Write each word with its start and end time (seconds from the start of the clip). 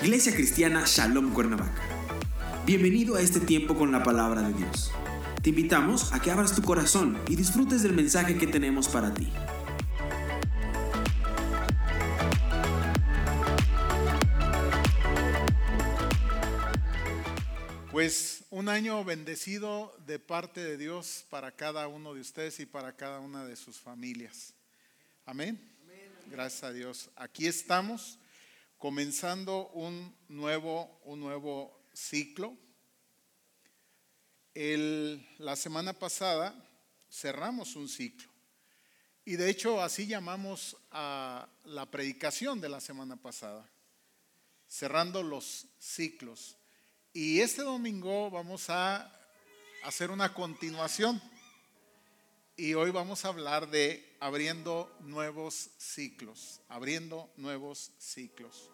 Iglesia 0.00 0.32
Cristiana 0.32 0.84
Shalom 0.86 1.34
Cuernavaca. 1.34 1.82
Bienvenido 2.64 3.16
a 3.16 3.20
este 3.20 3.40
tiempo 3.40 3.74
con 3.74 3.90
la 3.90 4.04
palabra 4.04 4.42
de 4.42 4.54
Dios. 4.54 4.92
Te 5.42 5.50
invitamos 5.50 6.12
a 6.12 6.22
que 6.22 6.30
abras 6.30 6.54
tu 6.54 6.62
corazón 6.62 7.20
y 7.28 7.34
disfrutes 7.34 7.82
del 7.82 7.94
mensaje 7.94 8.38
que 8.38 8.46
tenemos 8.46 8.88
para 8.88 9.12
ti. 9.12 9.28
Pues 17.90 18.44
un 18.50 18.68
año 18.68 19.02
bendecido 19.04 19.92
de 20.06 20.20
parte 20.20 20.62
de 20.62 20.76
Dios 20.76 21.24
para 21.28 21.50
cada 21.50 21.88
uno 21.88 22.14
de 22.14 22.20
ustedes 22.20 22.60
y 22.60 22.66
para 22.66 22.94
cada 22.94 23.18
una 23.18 23.44
de 23.44 23.56
sus 23.56 23.80
familias. 23.80 24.54
Amén. 25.26 25.60
Gracias 26.30 26.62
a 26.62 26.72
Dios. 26.72 27.10
Aquí 27.16 27.48
estamos 27.48 28.20
comenzando 28.78 29.68
un 29.70 30.16
nuevo, 30.28 31.00
un 31.04 31.20
nuevo 31.20 31.84
ciclo. 31.92 32.56
La 34.54 35.56
semana 35.56 35.92
pasada 35.92 36.54
cerramos 37.10 37.76
un 37.76 37.88
ciclo. 37.88 38.30
Y 39.24 39.36
de 39.36 39.50
hecho 39.50 39.82
así 39.82 40.06
llamamos 40.06 40.76
a 40.90 41.48
la 41.64 41.90
predicación 41.90 42.60
de 42.60 42.68
la 42.68 42.80
semana 42.80 43.16
pasada, 43.16 43.68
cerrando 44.66 45.22
los 45.22 45.66
ciclos. 45.78 46.56
Y 47.12 47.40
este 47.40 47.62
domingo 47.62 48.30
vamos 48.30 48.70
a 48.70 49.12
hacer 49.84 50.10
una 50.10 50.32
continuación. 50.32 51.20
Y 52.56 52.74
hoy 52.74 52.90
vamos 52.90 53.24
a 53.24 53.28
hablar 53.28 53.68
de 53.68 54.07
abriendo 54.20 54.94
nuevos 55.00 55.70
ciclos, 55.78 56.60
abriendo 56.68 57.30
nuevos 57.36 57.92
ciclos. 57.98 58.70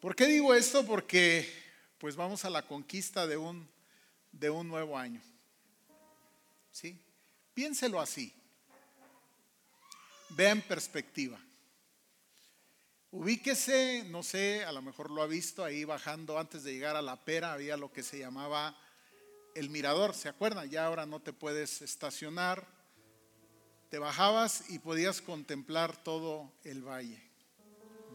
¿Por 0.00 0.16
qué 0.16 0.26
digo 0.26 0.54
esto? 0.54 0.84
Porque 0.84 1.48
pues 1.98 2.16
vamos 2.16 2.44
a 2.44 2.50
la 2.50 2.66
conquista 2.66 3.26
de 3.26 3.36
un, 3.36 3.68
de 4.32 4.50
un 4.50 4.66
nuevo 4.66 4.98
año. 4.98 5.22
¿Sí? 6.72 6.98
Piénselo 7.54 8.00
así. 8.00 8.32
Vea 10.30 10.50
en 10.50 10.62
perspectiva. 10.62 11.38
Ubíquese, 13.12 14.04
no 14.08 14.22
sé, 14.22 14.64
a 14.64 14.72
lo 14.72 14.80
mejor 14.80 15.10
lo 15.10 15.22
ha 15.22 15.26
visto 15.26 15.62
ahí 15.62 15.84
bajando 15.84 16.38
antes 16.38 16.64
de 16.64 16.72
llegar 16.72 16.96
a 16.96 17.02
la 17.02 17.22
pera, 17.24 17.52
había 17.52 17.76
lo 17.76 17.92
que 17.92 18.02
se 18.02 18.18
llamaba 18.18 18.74
el 19.54 19.68
mirador, 19.68 20.14
¿se 20.14 20.30
acuerdan? 20.30 20.70
Ya 20.70 20.86
ahora 20.86 21.04
no 21.04 21.20
te 21.20 21.34
puedes 21.34 21.82
estacionar, 21.82 22.66
te 23.92 23.98
bajabas 23.98 24.70
y 24.70 24.78
podías 24.78 25.20
contemplar 25.20 26.02
todo 26.02 26.50
el 26.64 26.80
valle, 26.80 27.22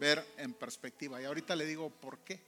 ver 0.00 0.26
en 0.36 0.52
perspectiva. 0.52 1.22
Y 1.22 1.24
ahorita 1.24 1.54
le 1.54 1.66
digo 1.66 1.88
por 1.88 2.18
qué. 2.24 2.42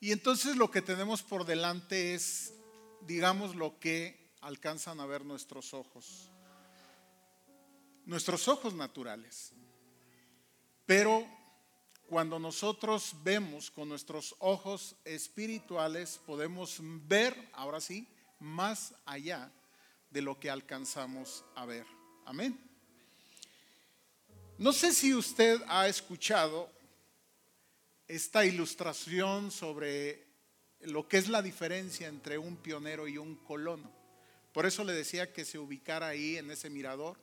Y 0.00 0.10
entonces 0.12 0.56
lo 0.56 0.70
que 0.70 0.80
tenemos 0.80 1.22
por 1.22 1.44
delante 1.44 2.14
es, 2.14 2.54
digamos, 3.02 3.54
lo 3.54 3.78
que 3.78 4.32
alcanzan 4.40 5.00
a 5.00 5.04
ver 5.04 5.26
nuestros 5.26 5.74
ojos, 5.74 6.30
nuestros 8.06 8.48
ojos 8.48 8.72
naturales. 8.72 9.52
Pero 10.86 11.26
cuando 12.08 12.38
nosotros 12.38 13.16
vemos 13.22 13.70
con 13.70 13.90
nuestros 13.90 14.34
ojos 14.38 14.96
espirituales, 15.04 16.18
podemos 16.24 16.78
ver, 16.80 17.50
ahora 17.52 17.82
sí, 17.82 18.08
más 18.40 18.94
allá 19.04 19.52
de 20.10 20.22
lo 20.22 20.38
que 20.38 20.50
alcanzamos 20.50 21.44
a 21.54 21.66
ver. 21.66 21.86
Amén. 22.24 22.58
No 24.58 24.72
sé 24.72 24.92
si 24.92 25.14
usted 25.14 25.60
ha 25.68 25.86
escuchado 25.86 26.70
esta 28.08 28.44
ilustración 28.44 29.50
sobre 29.50 30.24
lo 30.80 31.08
que 31.08 31.18
es 31.18 31.28
la 31.28 31.42
diferencia 31.42 32.08
entre 32.08 32.38
un 32.38 32.56
pionero 32.56 33.08
y 33.08 33.18
un 33.18 33.36
colono. 33.36 33.90
Por 34.52 34.64
eso 34.64 34.84
le 34.84 34.92
decía 34.92 35.32
que 35.32 35.44
se 35.44 35.58
ubicara 35.58 36.08
ahí 36.08 36.36
en 36.36 36.50
ese 36.50 36.70
mirador, 36.70 37.18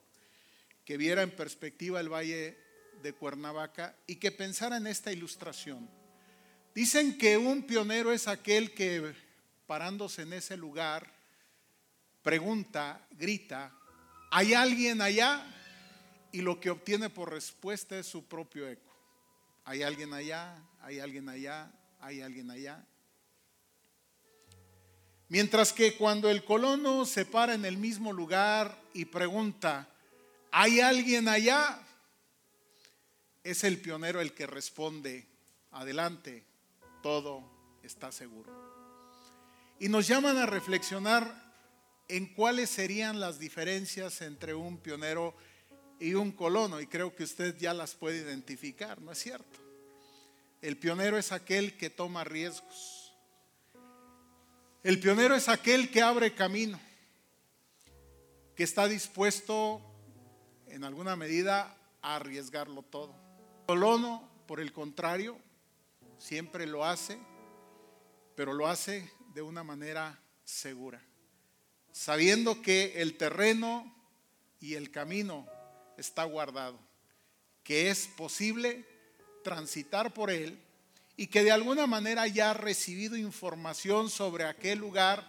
que 0.86 0.98
viera 0.98 1.24
en 1.24 1.32
perspectiva 1.32 2.00
el 2.00 2.14
valle 2.14 2.58
de 3.02 3.14
Cuernavaca 3.14 3.96
y 4.06 4.18
que 4.18 4.32
pensara 4.32 4.78
en 4.78 4.88
esta 4.88 5.12
ilustración. 5.12 5.90
Dicen 6.76 7.18
que 7.18 7.38
un 7.38 7.64
pionero 7.64 8.12
es 8.12 8.28
aquel 8.28 8.74
que 8.74 9.14
parándose 9.66 10.24
en 10.24 10.34
ese 10.34 10.58
lugar 10.58 11.12
pregunta, 12.24 13.06
grita, 13.12 13.72
¿hay 14.32 14.54
alguien 14.54 15.02
allá? 15.02 15.46
Y 16.32 16.42
lo 16.42 16.60
que 16.60 16.72
obtiene 16.72 17.10
por 17.10 17.32
respuesta 17.32 17.98
es 18.00 18.08
su 18.08 18.26
propio 18.26 18.68
eco. 18.68 18.92
¿Hay 19.66 19.84
alguien 19.84 20.14
allá? 20.14 20.58
¿Hay 20.82 21.00
alguien 21.00 21.30
allá? 21.30 21.72
¿Hay 22.00 22.22
alguien 22.22 22.50
allá? 22.50 22.84
Mientras 25.30 25.72
que 25.72 25.96
cuando 25.96 26.30
el 26.30 26.44
colono 26.44 27.06
se 27.06 27.26
para 27.26 27.54
en 27.54 27.66
el 27.66 27.78
mismo 27.78 28.12
lugar 28.12 28.78
y 28.94 29.06
pregunta, 29.06 29.88
¿hay 30.52 30.80
alguien 30.80 31.28
allá? 31.28 31.84
es 33.44 33.64
el 33.64 33.80
pionero 33.80 34.22
el 34.22 34.34
que 34.34 34.48
responde, 34.48 35.28
adelante, 35.72 36.46
todo 37.02 37.44
está 37.84 38.12
seguro. 38.12 38.52
Y 39.80 39.90
nos 39.90 40.08
llaman 40.08 40.38
a 40.38 40.46
reflexionar 40.46 41.43
en 42.08 42.34
cuáles 42.34 42.70
serían 42.70 43.20
las 43.20 43.40
diferencias 43.40 44.22
entre 44.22 44.54
un 44.54 44.78
pionero 44.78 45.36
y 46.00 46.16
un 46.16 46.32
colono, 46.32 46.82
y 46.82 46.88
creo 46.88 47.16
que 47.16 47.24
usted 47.24 47.58
ya 47.58 47.74
las 47.74 47.96
puede 47.96 48.18
identificar, 48.18 49.02
¿no 49.02 49.12
es 49.12 49.20
cierto? 49.20 49.60
El 50.62 50.78
pionero 50.78 51.18
es 51.18 51.32
aquel 51.32 51.78
que 51.78 51.90
toma 51.90 52.24
riesgos. 52.24 53.14
El 54.84 55.00
pionero 55.00 55.36
es 55.36 55.48
aquel 55.48 55.90
que 55.92 56.02
abre 56.02 56.34
camino, 56.34 56.80
que 58.56 58.64
está 58.64 58.88
dispuesto 58.88 59.82
en 60.68 60.84
alguna 60.84 61.16
medida 61.16 61.78
a 62.02 62.16
arriesgarlo 62.16 62.82
todo. 62.84 63.16
Colono, 63.66 64.30
por 64.46 64.60
el 64.60 64.74
contrario, 64.74 65.38
siempre 66.18 66.66
lo 66.68 66.84
hace, 66.84 67.18
pero 68.36 68.54
lo 68.54 68.68
hace 68.68 69.10
de 69.34 69.42
una 69.42 69.64
manera 69.64 70.20
segura, 70.44 71.02
sabiendo 71.94 72.62
que 72.62 73.02
el 73.02 73.16
terreno 73.16 73.96
y 74.60 74.74
el 74.74 74.92
camino 74.92 75.48
está 75.98 76.26
guardado, 76.26 76.78
que 77.64 77.90
es 77.90 78.08
posible 78.08 78.86
transitar 79.44 80.14
por 80.14 80.32
él 80.32 80.60
y 81.16 81.28
que 81.28 81.44
de 81.44 81.52
alguna 81.52 81.86
manera 81.86 82.28
ya 82.28 82.50
ha 82.50 82.56
recibido 82.56 83.16
información 83.16 84.10
sobre 84.10 84.46
aquel 84.46 84.80
lugar 84.80 85.26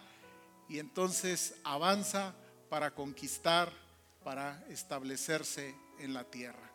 y 0.67 0.79
entonces 0.79 1.53
avanza 1.63 2.33
para 2.67 2.95
conquistar, 2.95 3.71
para 4.23 4.65
establecerse 4.69 5.75
en 5.99 6.13
la 6.13 6.23
tierra. 6.23 6.71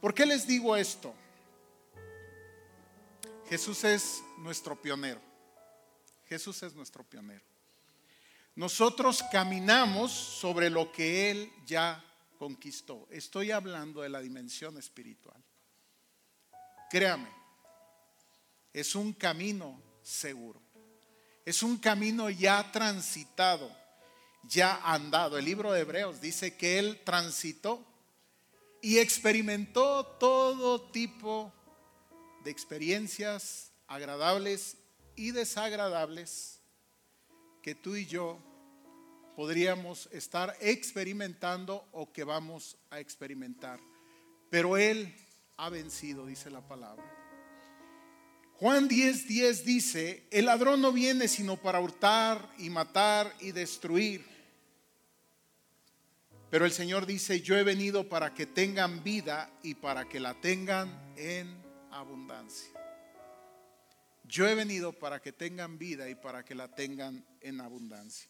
¿Por 0.00 0.12
qué 0.12 0.26
les 0.26 0.46
digo 0.48 0.76
esto? 0.76 1.14
Jesús 3.48 3.84
es 3.84 4.20
nuestro 4.38 4.80
pionero. 4.80 5.20
Jesús 6.26 6.62
es 6.64 6.74
nuestro 6.74 7.04
pionero. 7.04 7.53
Nosotros 8.56 9.24
caminamos 9.32 10.12
sobre 10.12 10.70
lo 10.70 10.92
que 10.92 11.30
Él 11.30 11.52
ya 11.66 12.04
conquistó. 12.38 13.08
Estoy 13.10 13.50
hablando 13.50 14.02
de 14.02 14.08
la 14.08 14.20
dimensión 14.20 14.78
espiritual. 14.78 15.42
Créame, 16.88 17.28
es 18.72 18.94
un 18.94 19.12
camino 19.12 19.82
seguro. 20.02 20.62
Es 21.44 21.62
un 21.62 21.78
camino 21.78 22.30
ya 22.30 22.70
transitado, 22.70 23.70
ya 24.44 24.80
andado. 24.84 25.36
El 25.36 25.44
libro 25.44 25.72
de 25.72 25.80
Hebreos 25.80 26.20
dice 26.20 26.56
que 26.56 26.78
Él 26.78 27.02
transitó 27.04 27.84
y 28.80 28.98
experimentó 28.98 30.06
todo 30.06 30.80
tipo 30.90 31.52
de 32.44 32.50
experiencias 32.50 33.72
agradables 33.86 34.76
y 35.16 35.32
desagradables 35.32 36.53
que 37.64 37.74
tú 37.74 37.96
y 37.96 38.04
yo 38.04 38.38
podríamos 39.36 40.06
estar 40.12 40.54
experimentando 40.60 41.88
o 41.92 42.12
que 42.12 42.22
vamos 42.22 42.76
a 42.90 43.00
experimentar. 43.00 43.80
Pero 44.50 44.76
Él 44.76 45.14
ha 45.56 45.70
vencido, 45.70 46.26
dice 46.26 46.50
la 46.50 46.60
palabra. 46.60 47.02
Juan 48.58 48.86
10:10 48.86 49.24
10 49.24 49.64
dice, 49.64 50.28
el 50.30 50.44
ladrón 50.44 50.82
no 50.82 50.92
viene 50.92 51.26
sino 51.26 51.56
para 51.56 51.80
hurtar 51.80 52.46
y 52.58 52.68
matar 52.68 53.34
y 53.40 53.52
destruir. 53.52 54.22
Pero 56.50 56.66
el 56.66 56.72
Señor 56.72 57.06
dice, 57.06 57.40
yo 57.40 57.56
he 57.56 57.62
venido 57.62 58.10
para 58.10 58.34
que 58.34 58.44
tengan 58.44 59.02
vida 59.02 59.50
y 59.62 59.74
para 59.74 60.06
que 60.06 60.20
la 60.20 60.34
tengan 60.34 61.14
en 61.16 61.62
abundancia. 61.90 62.83
Yo 64.24 64.48
he 64.48 64.54
venido 64.54 64.92
para 64.92 65.20
que 65.20 65.32
tengan 65.32 65.78
vida 65.78 66.08
y 66.08 66.14
para 66.14 66.44
que 66.44 66.54
la 66.54 66.74
tengan 66.74 67.24
en 67.40 67.60
abundancia. 67.60 68.28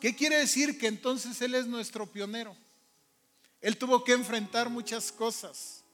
¿Qué 0.00 0.14
quiere 0.14 0.36
decir? 0.38 0.78
Que 0.78 0.88
entonces 0.88 1.40
Él 1.42 1.54
es 1.54 1.66
nuestro 1.66 2.06
pionero. 2.06 2.56
Él 3.60 3.76
tuvo 3.76 4.02
que 4.04 4.12
enfrentar 4.12 4.68
muchas 4.68 5.12
cosas. 5.12 5.84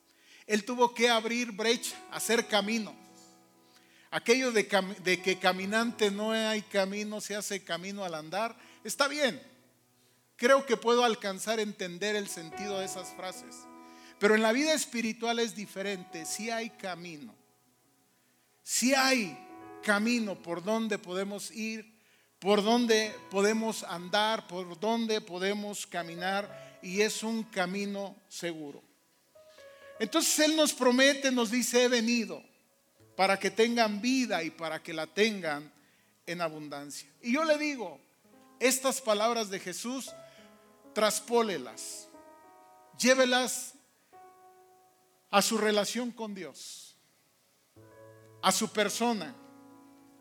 Él 0.47 0.65
tuvo 0.65 0.95
que 0.95 1.09
abrir 1.09 1.53
brecha, 1.53 1.95
hacer 2.11 2.47
camino. 2.47 2.97
Aquello 4.11 4.51
de, 4.51 4.67
de, 5.05 5.21
que 5.21 5.39
caminante 5.39 6.11
no 6.11 6.33
hay 6.33 6.63
camino, 6.63 7.21
se 7.21 7.37
hace 7.37 7.63
camino 7.63 8.05
al 8.05 8.15
andar, 8.15 8.57
está 8.83 9.07
bien. 9.07 9.41
Creo 10.37 10.65
que 10.65 10.79
puedo 10.79 11.05
alcanzar 11.05 11.59
a 11.59 11.63
entender 11.63 12.17
el 12.17 12.29
sentido 12.29 12.79
de 12.79 12.87
esas 12.87 13.15
frases. 13.15 13.55
Pero 14.19 14.35
en 14.35 14.41
la 14.41 14.53
vida 14.53 14.73
espiritual 14.73 15.39
es 15.39 15.55
diferente. 15.55 16.25
Si 16.25 16.49
hay 16.49 16.71
camino, 16.71 17.35
si 18.69 18.95
hay 18.95 19.35
camino 19.83 20.35
por 20.35 20.63
donde 20.63 20.99
podemos 20.99 21.51
ir, 21.51 21.91
por 22.39 22.63
donde 22.63 23.15
podemos 23.31 23.83
andar, 23.83 24.47
por 24.47 24.79
donde 24.79 25.23
podemos 25.23 25.87
caminar, 25.87 26.79
y 26.83 27.01
es 27.01 27.23
un 27.23 27.45
camino 27.45 28.15
seguro. 28.29 28.83
Entonces 29.99 30.39
Él 30.41 30.55
nos 30.55 30.75
promete, 30.75 31.33
nos 31.33 31.51
dice, 31.51 31.85
he 31.85 31.89
venido 31.89 32.43
para 33.17 33.39
que 33.39 33.51
tengan 33.51 34.03
vida 34.03 34.43
y 34.43 34.51
para 34.51 34.83
que 34.83 34.93
la 34.93 35.07
tengan 35.07 35.73
en 36.27 36.43
abundancia. 36.43 37.09
Y 37.23 37.33
yo 37.33 37.45
le 37.45 37.57
digo, 37.57 37.99
estas 38.61 39.01
palabras 39.01 39.49
de 39.49 39.61
Jesús, 39.61 40.13
traspólelas, 40.93 42.07
llévelas 42.99 43.73
a 45.31 45.41
su 45.41 45.57
relación 45.57 46.11
con 46.11 46.35
Dios, 46.35 46.88
a 48.43 48.53
su 48.53 48.69
persona, 48.73 49.35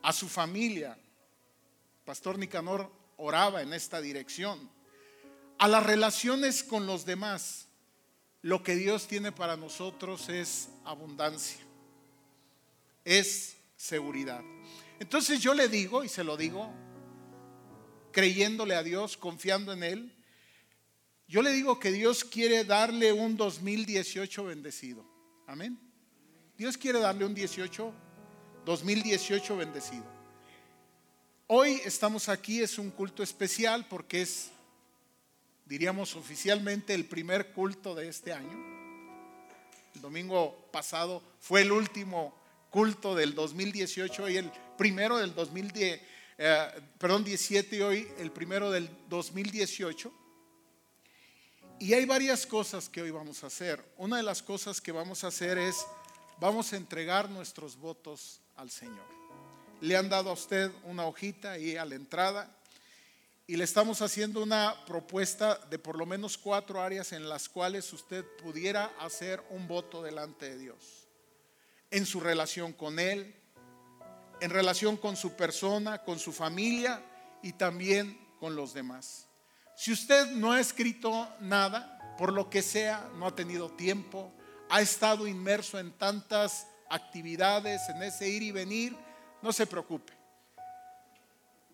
a 0.01 0.13
su 0.13 0.27
familia. 0.27 0.97
Pastor 2.05 2.37
Nicanor 2.37 2.91
oraba 3.17 3.61
en 3.61 3.73
esta 3.73 4.01
dirección. 4.01 4.69
A 5.59 5.67
las 5.67 5.85
relaciones 5.85 6.63
con 6.63 6.85
los 6.85 7.05
demás, 7.05 7.67
lo 8.41 8.63
que 8.63 8.75
Dios 8.75 9.07
tiene 9.07 9.31
para 9.31 9.57
nosotros 9.57 10.29
es 10.29 10.69
abundancia, 10.85 11.65
es 13.03 13.57
seguridad. 13.75 14.41
Entonces 14.99 15.41
yo 15.41 15.53
le 15.53 15.67
digo, 15.67 16.03
y 16.03 16.09
se 16.09 16.23
lo 16.23 16.37
digo, 16.37 16.71
creyéndole 18.11 18.75
a 18.75 18.83
Dios, 18.83 19.17
confiando 19.17 19.73
en 19.73 19.83
Él, 19.83 20.13
yo 21.27 21.41
le 21.41 21.51
digo 21.51 21.79
que 21.79 21.91
Dios 21.91 22.23
quiere 22.23 22.63
darle 22.63 23.11
un 23.11 23.35
2018 23.35 24.45
bendecido. 24.45 25.05
Amén. 25.45 25.77
Dios 26.57 26.77
quiere 26.77 26.99
darle 26.99 27.25
un 27.25 27.35
18, 27.35 27.93
2018 28.67 29.55
bendecido. 29.55 30.03
Hoy 31.47 31.81
estamos 31.85 32.27
aquí, 32.27 32.61
es 32.61 32.77
un 32.77 32.91
culto 32.91 33.23
especial 33.23 33.87
porque 33.87 34.23
es, 34.23 34.49
diríamos 35.65 36.17
oficialmente, 36.17 36.93
el 36.93 37.05
primer 37.05 37.53
culto 37.53 37.95
de 37.95 38.09
este 38.09 38.33
año. 38.33 38.57
El 39.95 40.01
domingo 40.01 40.67
pasado 40.69 41.23
fue 41.39 41.61
el 41.61 41.71
último 41.71 42.37
culto 42.69 43.15
del 43.15 43.35
2018 43.35 44.27
y 44.27 44.35
el 44.35 44.51
primero 44.77 45.17
del 45.17 45.33
2010, 45.33 46.01
eh, 46.37 46.67
perdón, 46.97 47.23
17 47.23 47.73
y 47.77 47.81
hoy 47.81 48.07
el 48.17 48.33
primero 48.33 48.69
del 48.69 48.89
2018. 49.07 50.11
Y 51.79 51.93
hay 51.93 52.03
varias 52.03 52.45
cosas 52.45 52.89
que 52.89 53.01
hoy 53.01 53.11
vamos 53.11 53.45
a 53.45 53.47
hacer. 53.47 53.81
Una 53.95 54.17
de 54.17 54.23
las 54.23 54.43
cosas 54.43 54.81
que 54.81 54.91
vamos 54.91 55.23
a 55.23 55.27
hacer 55.27 55.57
es, 55.57 55.85
vamos 56.37 56.73
a 56.73 56.75
entregar 56.75 57.29
nuestros 57.29 57.77
votos 57.77 58.41
al 58.57 58.69
Señor. 58.69 59.05
Le 59.81 59.95
han 59.95 60.09
dado 60.09 60.31
a 60.31 60.33
usted 60.33 60.71
una 60.83 61.05
hojita 61.05 61.51
ahí 61.51 61.77
a 61.77 61.85
la 61.85 61.95
entrada 61.95 62.57
y 63.45 63.55
le 63.55 63.63
estamos 63.63 64.01
haciendo 64.01 64.43
una 64.43 64.75
propuesta 64.85 65.55
de 65.69 65.79
por 65.79 65.97
lo 65.97 66.05
menos 66.05 66.37
cuatro 66.37 66.81
áreas 66.81 67.13
en 67.13 67.29
las 67.29 67.47
cuales 67.47 67.93
usted 67.93 68.25
pudiera 68.43 68.91
hacer 68.99 69.41
un 69.51 69.67
voto 69.67 70.03
delante 70.03 70.49
de 70.49 70.57
Dios. 70.57 71.07
En 71.89 72.05
su 72.05 72.19
relación 72.19 72.73
con 72.73 72.99
Él, 72.99 73.33
en 74.41 74.49
relación 74.49 74.97
con 74.97 75.15
su 75.15 75.37
persona, 75.37 76.03
con 76.03 76.19
su 76.19 76.33
familia 76.33 77.01
y 77.41 77.53
también 77.53 78.19
con 78.39 78.55
los 78.55 78.73
demás. 78.73 79.27
Si 79.77 79.91
usted 79.93 80.31
no 80.31 80.51
ha 80.51 80.59
escrito 80.59 81.29
nada, 81.39 82.15
por 82.17 82.33
lo 82.33 82.49
que 82.49 82.61
sea, 82.61 83.09
no 83.15 83.27
ha 83.27 83.35
tenido 83.35 83.69
tiempo, 83.69 84.33
ha 84.69 84.81
estado 84.81 85.27
inmerso 85.27 85.79
en 85.79 85.91
tantas 85.91 86.67
actividades, 86.89 87.87
en 87.89 88.03
ese 88.03 88.29
ir 88.29 88.43
y 88.43 88.51
venir, 88.51 88.95
no 89.41 89.51
se 89.53 89.67
preocupe. 89.67 90.13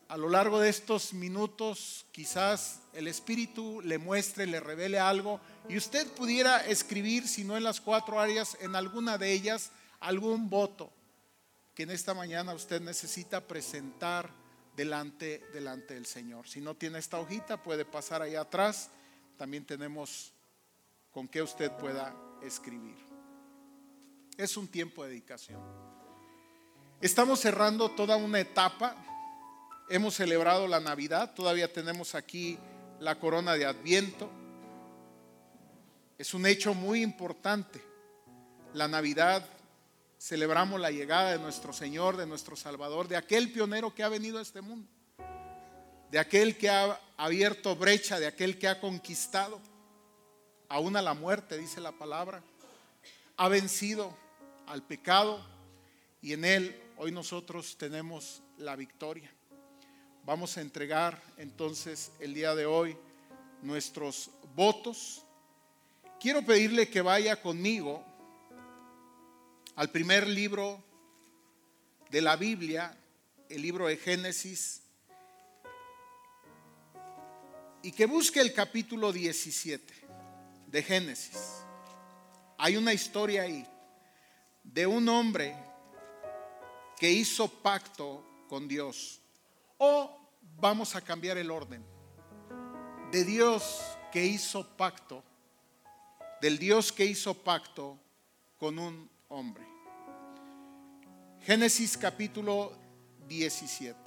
A 0.08 0.18
lo 0.18 0.30
largo 0.30 0.60
de 0.60 0.70
estos 0.70 1.14
minutos 1.14 2.06
quizás 2.12 2.82
el 2.94 3.08
Espíritu 3.08 3.82
le 3.82 3.98
muestre, 3.98 4.46
le 4.46 4.60
revele 4.60 5.00
algo 5.00 5.40
y 5.68 5.78
usted 5.78 6.08
pudiera 6.12 6.64
escribir, 6.66 7.28
si 7.28 7.44
no 7.44 7.58
en 7.58 7.64
las 7.64 7.82
cuatro 7.82 8.20
áreas, 8.20 8.58
en 8.62 8.76
alguna 8.76 9.18
de 9.18 9.32
ellas, 9.32 9.72
algún 10.00 10.50
voto 10.50 10.92
que 11.74 11.84
en 11.84 11.92
esta 11.92 12.14
mañana 12.14 12.54
usted 12.54 12.82
necesita 12.82 13.42
presentar 13.42 14.30
delante, 14.76 15.42
delante 15.54 15.96
del 15.96 16.06
Señor. 16.06 16.48
Si 16.48 16.62
no 16.62 16.76
tiene 16.76 17.00
esta 17.00 17.20
hojita, 17.20 17.62
puede 17.62 17.86
pasar 17.86 18.22
allá 18.22 18.42
atrás. 18.42 18.90
También 19.38 19.66
tenemos 19.66 20.34
con 21.12 21.28
que 21.28 21.42
usted 21.42 21.72
pueda 21.72 22.16
escribir. 22.44 23.13
Es 24.38 24.58
un 24.58 24.68
tiempo 24.68 25.04
de 25.04 25.10
dedicación. 25.10 25.62
Estamos 27.02 27.40
cerrando 27.40 27.92
toda 27.92 28.16
una 28.16 28.40
etapa. 28.40 28.96
Hemos 29.90 30.16
celebrado 30.16 30.68
la 30.68 30.80
Navidad. 30.80 31.34
Todavía 31.36 31.72
tenemos 31.72 32.16
aquí 32.16 32.58
la 33.00 33.20
corona 33.20 33.54
de 33.54 33.66
Adviento. 33.66 34.30
Es 36.18 36.34
un 36.34 36.46
hecho 36.48 36.74
muy 36.74 37.04
importante. 37.04 37.80
La 38.74 38.88
Navidad 38.88 39.46
celebramos 40.18 40.80
la 40.80 40.90
llegada 40.90 41.34
de 41.34 41.40
nuestro 41.40 41.74
Señor, 41.74 42.18
de 42.18 42.26
nuestro 42.26 42.56
Salvador, 42.56 43.08
de 43.08 43.18
aquel 43.18 43.52
pionero 43.52 43.94
que 43.94 44.04
ha 44.04 44.10
venido 44.10 44.40
a 44.40 44.42
este 44.42 44.62
mundo, 44.62 44.88
de 46.10 46.18
aquel 46.18 46.58
que 46.58 46.70
ha 46.70 46.98
abierto 47.18 47.76
brecha, 47.76 48.20
de 48.20 48.28
aquel 48.28 48.58
que 48.58 48.70
ha 48.70 48.80
conquistado, 48.80 49.60
aún 50.70 50.96
a 50.96 51.02
la 51.02 51.14
muerte, 51.14 51.58
dice 51.58 51.82
la 51.82 51.92
palabra, 51.92 52.42
ha 53.36 53.50
vencido 53.50 54.23
al 54.68 54.84
pecado 54.84 55.44
y 56.22 56.34
en 56.34 56.46
él 56.46 56.82
hoy 56.98 57.12
nosotros 57.12 57.78
tenemos 57.78 58.42
la 58.58 58.76
victoria. 58.76 59.32
Vamos 60.26 60.58
a 60.58 60.62
entregar 60.62 61.22
entonces 61.38 62.12
el 62.20 62.34
día 62.34 62.56
de 62.56 62.66
hoy 62.66 62.98
nuestros 63.62 64.30
votos. 64.56 65.26
Quiero 66.20 66.46
pedirle 66.46 66.90
que 66.90 67.02
vaya 67.02 67.42
conmigo 67.42 68.04
al 69.76 69.90
primer 69.90 70.28
libro 70.28 70.82
de 72.10 72.22
la 72.22 72.36
Biblia, 72.36 72.98
el 73.50 73.62
libro 73.62 73.88
de 73.88 73.98
Génesis, 73.98 74.82
y 77.82 77.92
que 77.92 78.06
busque 78.06 78.40
el 78.40 78.54
capítulo 78.54 79.12
17 79.12 79.94
de 80.68 80.84
Génesis. 80.84 81.38
Hay 82.58 82.78
una 82.78 82.94
historia 82.94 83.42
ahí 83.42 83.68
de 84.64 84.88
un 84.88 85.08
hombre 85.10 85.56
que 86.98 87.12
hizo 87.12 87.48
pacto 87.48 88.24
con 88.48 88.68
Dios. 88.68 89.22
O 89.78 90.18
vamos 90.60 90.96
a 90.96 91.02
cambiar 91.02 91.38
el 91.38 91.52
orden. 91.52 91.86
De 93.12 93.24
Dios 93.24 93.82
que 94.12 94.26
hizo 94.26 94.66
pacto, 94.76 95.24
del 96.42 96.58
Dios 96.58 96.92
que 96.92 97.06
hizo 97.06 97.34
pacto 97.34 98.00
con 98.58 98.80
un 98.80 99.10
hombre. 99.30 99.66
Génesis 101.42 101.98
capítulo 101.98 102.72
17. 103.28 103.98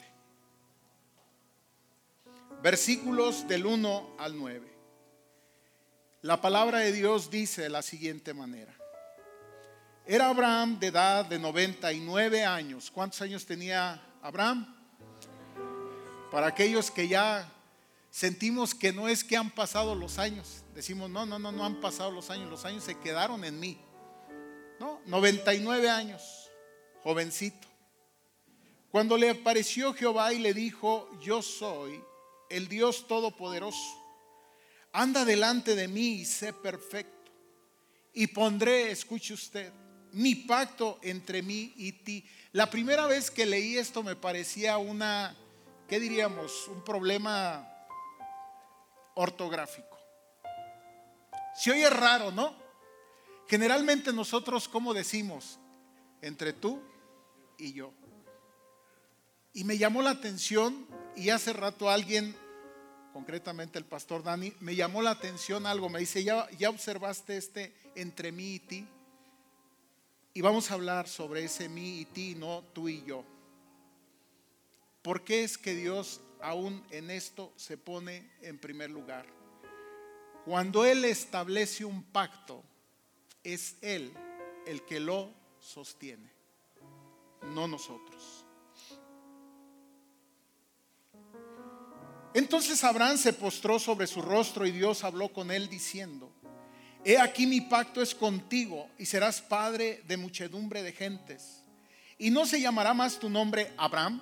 Versículos 2.63 3.47
del 3.47 3.67
1 3.67 4.17
al 4.19 4.37
9. 4.37 4.77
La 6.23 6.41
palabra 6.41 6.79
de 6.79 6.93
Dios 6.93 7.31
dice 7.31 7.63
de 7.63 7.69
la 7.69 7.83
siguiente 7.83 8.33
manera. 8.33 8.75
Era 10.09 10.29
Abraham 10.29 10.79
de 10.79 10.87
edad 10.87 11.27
de 11.27 11.37
99 11.37 12.45
años. 12.45 12.93
¿Cuántos 12.93 13.21
años 13.23 13.45
tenía 13.45 14.01
Abraham? 14.23 14.73
Para 16.31 16.47
aquellos 16.47 16.93
que 16.93 17.09
ya 17.09 17.53
sentimos 18.09 18.73
que 18.73 18.93
no 18.93 19.09
es 19.09 19.25
que 19.25 19.37
han 19.37 19.51
pasado 19.51 19.97
los 19.97 20.21
años. 20.21 20.63
Decimos, 20.77 21.11
no, 21.11 21.27
no, 21.27 21.41
no, 21.41 21.51
no 21.51 21.65
han 21.65 21.81
pasado 21.81 22.13
los 22.13 22.31
años. 22.31 22.49
Los 22.49 22.65
años 22.65 22.85
se 22.85 22.97
quedaron 23.01 23.45
en 23.45 23.59
mí. 23.59 23.81
¿no? 24.79 25.01
99 25.07 25.91
años, 25.91 26.23
jovencito. 27.03 27.67
Cuando 28.93 29.17
le 29.17 29.31
apareció 29.31 29.93
Jehová 29.93 30.33
y 30.33 30.39
le 30.39 30.55
dijo, 30.55 31.11
yo 31.21 31.43
soy 31.43 32.01
el 32.49 32.69
Dios 32.69 33.09
Todopoderoso, 33.09 34.05
anda 34.93 35.25
delante 35.25 35.75
de 35.75 35.89
mí 35.89 36.21
y 36.21 36.25
sé 36.25 36.53
perfecto. 36.53 37.33
Y 38.13 38.29
pondré, 38.29 38.93
escuche 38.93 39.35
usted, 39.35 39.73
mi 40.17 40.35
pacto 40.35 40.99
entre 41.03 41.43
mí 41.43 41.75
y 41.77 41.93
ti. 41.93 42.25
La 42.53 42.71
primera 42.71 43.07
vez 43.07 43.31
que 43.31 43.45
leí 43.45 43.77
esto 43.77 44.03
me 44.03 44.17
parecía 44.17 44.79
una, 44.79 45.37
¿qué 45.89 46.01
diríamos? 46.01 46.69
Un 46.69 46.83
problema 46.83 47.69
ortográfico. 49.15 49.99
Se 51.55 51.71
oye 51.71 51.91
raro, 51.91 52.31
¿no? 52.31 52.55
Generalmente 53.47 54.11
nosotros, 54.11 54.69
¿cómo 54.69 54.95
decimos? 54.95 55.59
Entre 56.23 56.55
tú 56.55 56.83
y 57.59 57.75
yo. 57.75 57.93
Y 59.53 59.65
me 59.65 59.77
llamó 59.77 60.01
la 60.01 60.11
atención 60.11 60.87
y 61.15 61.29
hace 61.29 61.53
rato 61.53 61.91
alguien, 61.91 62.35
concretamente 63.13 63.79
el 63.79 63.85
pastor 63.85 64.23
Dani, 64.23 64.55
me 64.61 64.77
llamó 64.77 65.03
la 65.03 65.11
atención 65.11 65.67
algo. 65.67 65.91
Me 65.91 66.01
dice, 66.01 66.25
¿ya, 66.25 66.49
ya 66.53 66.71
observaste 66.71 67.37
este 67.37 67.75
entre 67.95 68.33
mí 68.33 68.55
y 68.55 68.61
ti? 68.61 68.89
Y 70.37 70.43
vamos 70.43 70.71
a 70.71 70.75
hablar 70.75 71.09
sobre 71.09 71.45
ese 71.45 71.67
mí 71.67 72.01
y 72.01 72.05
ti, 72.05 72.35
no 72.35 72.63
tú 72.75 72.91
y 72.91 73.03
yo. 73.07 73.25
¿Por 75.01 75.25
qué 75.25 75.45
es 75.45 75.57
que 75.57 75.75
Dios 75.75 76.21
aún 76.43 76.85
en 76.91 77.11
esto 77.11 77.55
se 77.57 77.79
pone 77.79 78.31
en 78.43 78.59
primer 78.59 78.91
lugar? 78.91 79.25
Cuando 80.45 80.85
Él 80.85 81.07
establece 81.07 81.87
un 81.87 82.03
pacto, 82.03 82.63
es 83.43 83.77
Él 83.81 84.13
el 84.67 84.85
que 84.85 85.01
lo 85.01 85.31
sostiene, 85.59 86.31
no 87.55 87.67
nosotros. 87.67 88.45
Entonces 92.35 92.85
Abraham 92.85 93.17
se 93.17 93.33
postró 93.33 93.79
sobre 93.79 94.07
su 94.07 94.21
rostro 94.21 94.67
y 94.67 94.71
Dios 94.71 95.03
habló 95.03 95.31
con 95.31 95.51
él 95.51 95.71
diciendo, 95.71 96.31
He 97.09 97.19
aquí 97.19 97.47
mi 97.47 97.61
pacto 97.61 98.03
es 98.03 98.17
contigo 98.17 98.91
y 98.99 99.07
serás 99.07 99.41
padre 99.41 100.03
de 100.09 100.17
muchedumbre 100.17 100.83
de 100.83 100.91
gentes. 100.91 101.63
Y 102.19 102.31
no 102.31 102.45
se 102.47 102.61
llamará 102.61 102.95
más 102.95 103.21
tu 103.21 103.31
nombre 103.31 103.71
Abraham, 103.77 104.21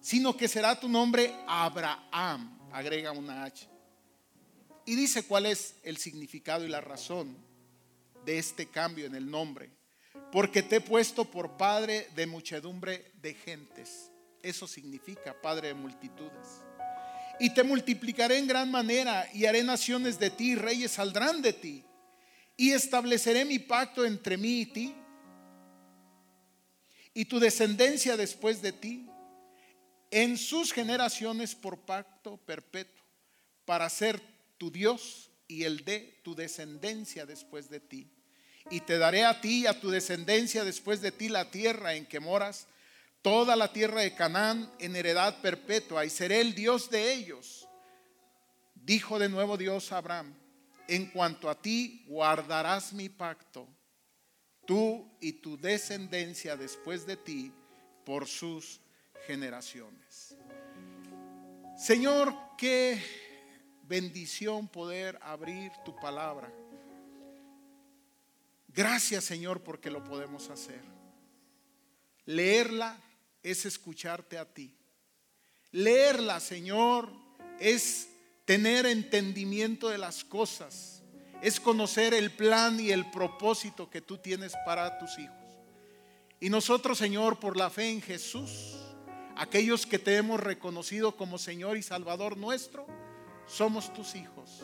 sino 0.00 0.36
que 0.36 0.48
será 0.48 0.80
tu 0.80 0.88
nombre 0.88 1.32
Abraham. 1.46 2.58
Agrega 2.72 3.12
una 3.12 3.44
H. 3.44 3.68
Y 4.84 4.96
dice 4.96 5.22
cuál 5.22 5.46
es 5.46 5.76
el 5.84 5.96
significado 5.98 6.64
y 6.64 6.68
la 6.68 6.80
razón 6.80 7.36
de 8.24 8.38
este 8.38 8.66
cambio 8.66 9.06
en 9.06 9.14
el 9.14 9.30
nombre. 9.30 9.70
Porque 10.32 10.64
te 10.64 10.76
he 10.76 10.80
puesto 10.80 11.30
por 11.30 11.56
padre 11.56 12.08
de 12.16 12.26
muchedumbre 12.26 13.12
de 13.22 13.34
gentes. 13.34 14.10
Eso 14.42 14.66
significa 14.66 15.40
padre 15.40 15.68
de 15.68 15.74
multitudes 15.74 16.64
y 17.40 17.50
te 17.50 17.62
multiplicaré 17.62 18.38
en 18.38 18.46
gran 18.46 18.70
manera 18.70 19.28
y 19.32 19.46
haré 19.46 19.62
naciones 19.64 20.18
de 20.18 20.30
ti, 20.30 20.54
reyes 20.54 20.92
saldrán 20.92 21.42
de 21.42 21.52
ti. 21.52 21.84
Y 22.56 22.70
estableceré 22.70 23.44
mi 23.44 23.58
pacto 23.58 24.04
entre 24.04 24.36
mí 24.36 24.60
y 24.60 24.66
ti 24.66 24.94
y 27.14 27.24
tu 27.24 27.38
descendencia 27.38 28.16
después 28.16 28.60
de 28.60 28.72
ti 28.72 29.08
en 30.10 30.36
sus 30.36 30.72
generaciones 30.72 31.54
por 31.54 31.78
pacto 31.78 32.36
perpetuo 32.36 33.04
para 33.64 33.88
ser 33.88 34.20
tu 34.58 34.70
Dios 34.70 35.30
y 35.48 35.62
el 35.62 35.84
de 35.84 36.20
tu 36.22 36.34
descendencia 36.34 37.24
después 37.24 37.70
de 37.70 37.80
ti. 37.80 38.10
Y 38.70 38.80
te 38.80 38.98
daré 38.98 39.24
a 39.24 39.40
ti 39.40 39.62
y 39.62 39.66
a 39.66 39.80
tu 39.80 39.90
descendencia 39.90 40.64
después 40.64 41.00
de 41.00 41.12
ti 41.12 41.28
la 41.28 41.50
tierra 41.50 41.94
en 41.94 42.06
que 42.06 42.20
moras 42.20 42.66
toda 43.24 43.56
la 43.56 43.72
tierra 43.72 44.02
de 44.02 44.14
Canaán 44.14 44.70
en 44.78 44.94
heredad 44.94 45.40
perpetua 45.40 46.04
y 46.04 46.10
seré 46.10 46.42
el 46.42 46.54
Dios 46.54 46.90
de 46.90 47.14
ellos. 47.14 47.66
Dijo 48.74 49.18
de 49.18 49.30
nuevo 49.30 49.56
Dios 49.56 49.90
a 49.92 49.96
Abraham, 49.96 50.34
en 50.88 51.06
cuanto 51.06 51.48
a 51.48 51.54
ti 51.54 52.04
guardarás 52.06 52.92
mi 52.92 53.08
pacto, 53.08 53.66
tú 54.66 55.10
y 55.20 55.32
tu 55.32 55.56
descendencia 55.56 56.54
después 56.54 57.06
de 57.06 57.16
ti 57.16 57.50
por 58.04 58.26
sus 58.26 58.82
generaciones. 59.26 60.36
Señor, 61.78 62.34
qué 62.58 63.02
bendición 63.84 64.68
poder 64.68 65.18
abrir 65.22 65.72
tu 65.82 65.96
palabra. 65.96 66.52
Gracias 68.68 69.24
Señor 69.24 69.62
porque 69.62 69.90
lo 69.90 70.04
podemos 70.04 70.50
hacer. 70.50 70.82
Leerla 72.26 72.98
es 73.44 73.66
escucharte 73.66 74.38
a 74.38 74.46
ti. 74.46 74.74
Leerla, 75.70 76.40
Señor, 76.40 77.12
es 77.60 78.08
tener 78.46 78.86
entendimiento 78.86 79.88
de 79.88 79.98
las 79.98 80.24
cosas, 80.24 81.02
es 81.42 81.60
conocer 81.60 82.14
el 82.14 82.32
plan 82.32 82.80
y 82.80 82.90
el 82.90 83.10
propósito 83.10 83.90
que 83.90 84.00
tú 84.00 84.18
tienes 84.18 84.54
para 84.64 84.98
tus 84.98 85.18
hijos. 85.18 85.36
Y 86.40 86.48
nosotros, 86.48 86.98
Señor, 86.98 87.38
por 87.38 87.56
la 87.56 87.70
fe 87.70 87.90
en 87.90 88.00
Jesús, 88.00 88.76
aquellos 89.36 89.86
que 89.86 89.98
te 89.98 90.16
hemos 90.16 90.40
reconocido 90.40 91.16
como 91.16 91.38
Señor 91.38 91.76
y 91.76 91.82
Salvador 91.82 92.36
nuestro, 92.36 92.86
somos 93.46 93.92
tus 93.92 94.14
hijos. 94.14 94.62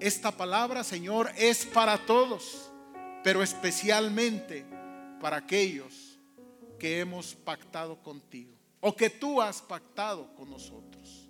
Esta 0.00 0.32
palabra, 0.32 0.82
Señor, 0.82 1.30
es 1.36 1.64
para 1.64 2.04
todos, 2.04 2.70
pero 3.22 3.42
especialmente 3.42 4.66
para 5.20 5.38
aquellos 5.38 6.15
que 6.78 7.00
hemos 7.00 7.34
pactado 7.34 8.02
contigo 8.02 8.56
o 8.80 8.94
que 8.94 9.10
tú 9.10 9.40
has 9.40 9.60
pactado 9.62 10.32
con 10.34 10.50
nosotros. 10.50 11.28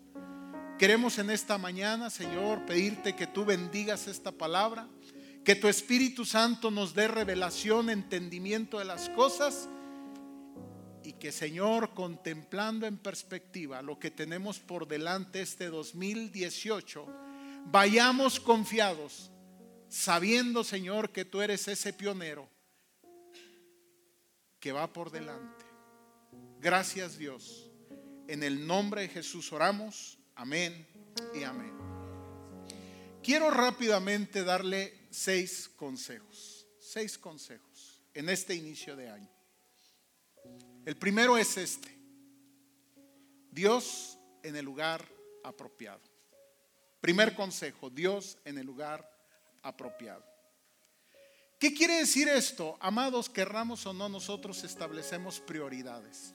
Queremos 0.78 1.18
en 1.18 1.30
esta 1.30 1.56
mañana, 1.56 2.10
Señor, 2.10 2.66
pedirte 2.66 3.16
que 3.16 3.26
tú 3.26 3.44
bendigas 3.44 4.08
esta 4.08 4.30
palabra, 4.30 4.88
que 5.42 5.54
tu 5.54 5.68
Espíritu 5.68 6.26
Santo 6.26 6.70
nos 6.70 6.94
dé 6.94 7.08
revelación, 7.08 7.88
entendimiento 7.88 8.78
de 8.78 8.84
las 8.84 9.08
cosas 9.10 9.70
y 11.02 11.14
que, 11.14 11.32
Señor, 11.32 11.94
contemplando 11.94 12.86
en 12.86 12.98
perspectiva 12.98 13.80
lo 13.80 13.98
que 13.98 14.10
tenemos 14.10 14.58
por 14.58 14.86
delante 14.86 15.40
este 15.40 15.70
2018, 15.70 17.06
vayamos 17.66 18.38
confiados, 18.38 19.30
sabiendo, 19.88 20.62
Señor, 20.62 21.10
que 21.10 21.24
tú 21.24 21.40
eres 21.40 21.68
ese 21.68 21.94
pionero 21.94 22.50
que 24.60 24.72
va 24.72 24.92
por 24.92 25.10
delante. 25.10 25.64
Gracias 26.60 27.18
Dios. 27.18 27.70
En 28.28 28.42
el 28.42 28.66
nombre 28.66 29.02
de 29.02 29.08
Jesús 29.08 29.52
oramos. 29.52 30.18
Amén 30.34 30.86
y 31.34 31.42
amén. 31.42 31.72
Quiero 33.22 33.50
rápidamente 33.50 34.44
darle 34.44 35.08
seis 35.10 35.68
consejos. 35.76 36.66
Seis 36.78 37.18
consejos 37.18 38.02
en 38.14 38.28
este 38.28 38.54
inicio 38.54 38.96
de 38.96 39.10
año. 39.10 39.30
El 40.84 40.96
primero 40.96 41.36
es 41.36 41.56
este. 41.56 41.96
Dios 43.50 44.18
en 44.42 44.56
el 44.56 44.64
lugar 44.64 45.06
apropiado. 45.42 46.02
Primer 47.00 47.34
consejo, 47.34 47.90
Dios 47.90 48.38
en 48.44 48.58
el 48.58 48.66
lugar 48.66 49.08
apropiado. 49.62 50.35
¿Qué 51.58 51.72
quiere 51.72 51.94
decir 51.94 52.28
esto? 52.28 52.76
Amados, 52.80 53.30
querramos 53.30 53.86
o 53.86 53.94
no, 53.94 54.08
nosotros 54.10 54.62
establecemos 54.62 55.40
prioridades 55.40 56.34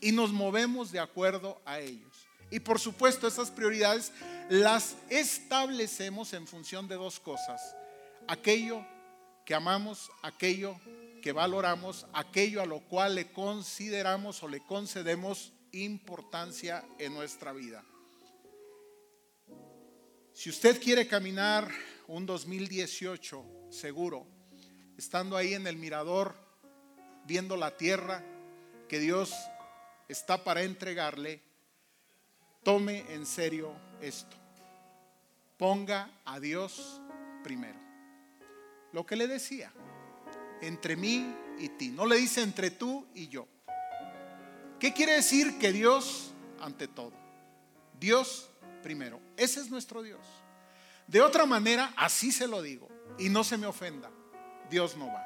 y 0.00 0.12
nos 0.12 0.32
movemos 0.32 0.90
de 0.90 0.98
acuerdo 0.98 1.60
a 1.66 1.78
ellos. 1.78 2.26
Y 2.50 2.60
por 2.60 2.80
supuesto, 2.80 3.28
esas 3.28 3.50
prioridades 3.50 4.12
las 4.48 4.96
establecemos 5.10 6.32
en 6.32 6.46
función 6.46 6.88
de 6.88 6.96
dos 6.96 7.20
cosas. 7.20 7.76
Aquello 8.26 8.84
que 9.44 9.54
amamos, 9.54 10.10
aquello 10.22 10.78
que 11.22 11.32
valoramos, 11.32 12.06
aquello 12.12 12.62
a 12.62 12.66
lo 12.66 12.80
cual 12.80 13.14
le 13.14 13.30
consideramos 13.30 14.42
o 14.42 14.48
le 14.48 14.64
concedemos 14.64 15.52
importancia 15.72 16.84
en 16.98 17.12
nuestra 17.14 17.52
vida. 17.52 17.84
Si 20.32 20.48
usted 20.48 20.80
quiere 20.82 21.06
caminar 21.06 21.70
un 22.06 22.24
2018 22.24 23.68
seguro, 23.70 24.26
estando 24.96 25.36
ahí 25.36 25.54
en 25.54 25.66
el 25.66 25.76
mirador, 25.76 26.34
viendo 27.24 27.56
la 27.56 27.76
tierra 27.76 28.22
que 28.88 28.98
Dios 28.98 29.32
está 30.08 30.44
para 30.44 30.62
entregarle, 30.62 31.42
tome 32.62 33.04
en 33.12 33.26
serio 33.26 33.72
esto. 34.00 34.36
Ponga 35.56 36.10
a 36.24 36.40
Dios 36.40 37.00
primero. 37.42 37.78
Lo 38.92 39.06
que 39.06 39.16
le 39.16 39.26
decía, 39.26 39.72
entre 40.60 40.96
mí 40.96 41.34
y 41.58 41.68
ti. 41.70 41.90
No 41.90 42.06
le 42.06 42.16
dice 42.16 42.42
entre 42.42 42.70
tú 42.70 43.06
y 43.14 43.28
yo. 43.28 43.46
¿Qué 44.78 44.92
quiere 44.92 45.14
decir 45.14 45.58
que 45.58 45.72
Dios 45.72 46.32
ante 46.60 46.88
todo? 46.88 47.12
Dios 47.98 48.48
primero. 48.82 49.20
Ese 49.36 49.60
es 49.60 49.70
nuestro 49.70 50.02
Dios. 50.02 50.20
De 51.06 51.20
otra 51.20 51.46
manera, 51.46 51.92
así 51.96 52.32
se 52.32 52.46
lo 52.46 52.62
digo. 52.62 52.88
Y 53.18 53.28
no 53.28 53.44
se 53.44 53.56
me 53.58 53.66
ofenda. 53.66 54.10
Dios 54.72 54.96
no 54.96 55.06
va. 55.06 55.24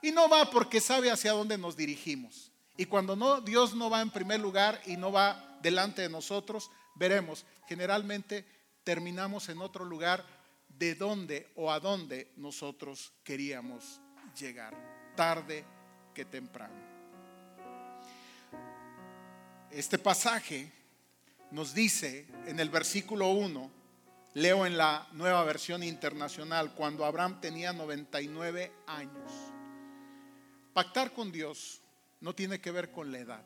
Y 0.00 0.12
no 0.12 0.28
va 0.28 0.48
porque 0.48 0.80
sabe 0.80 1.10
hacia 1.10 1.32
dónde 1.32 1.58
nos 1.58 1.76
dirigimos. 1.76 2.52
Y 2.76 2.86
cuando 2.86 3.16
no, 3.16 3.40
Dios 3.40 3.74
no 3.74 3.90
va 3.90 4.00
en 4.00 4.10
primer 4.10 4.40
lugar 4.40 4.80
y 4.86 4.96
no 4.96 5.10
va 5.10 5.58
delante 5.60 6.02
de 6.02 6.08
nosotros, 6.08 6.70
veremos, 6.94 7.44
generalmente 7.66 8.46
terminamos 8.84 9.48
en 9.48 9.60
otro 9.60 9.84
lugar 9.84 10.24
de 10.68 10.94
donde 10.94 11.50
o 11.56 11.70
a 11.70 11.80
donde 11.80 12.32
nosotros 12.36 13.12
queríamos 13.24 14.00
llegar, 14.38 14.74
tarde 15.16 15.64
que 16.14 16.24
temprano. 16.24 16.92
Este 19.70 19.98
pasaje 19.98 20.70
nos 21.50 21.74
dice 21.74 22.26
en 22.46 22.60
el 22.60 22.70
versículo 22.70 23.30
1, 23.30 23.81
Leo 24.34 24.64
en 24.64 24.78
la 24.78 25.08
nueva 25.12 25.44
versión 25.44 25.82
internacional, 25.82 26.74
cuando 26.74 27.04
Abraham 27.04 27.40
tenía 27.40 27.72
99 27.72 28.72
años. 28.86 29.32
Pactar 30.72 31.12
con 31.12 31.30
Dios 31.30 31.82
no 32.20 32.34
tiene 32.34 32.60
que 32.60 32.70
ver 32.70 32.90
con 32.90 33.12
la 33.12 33.18
edad. 33.18 33.44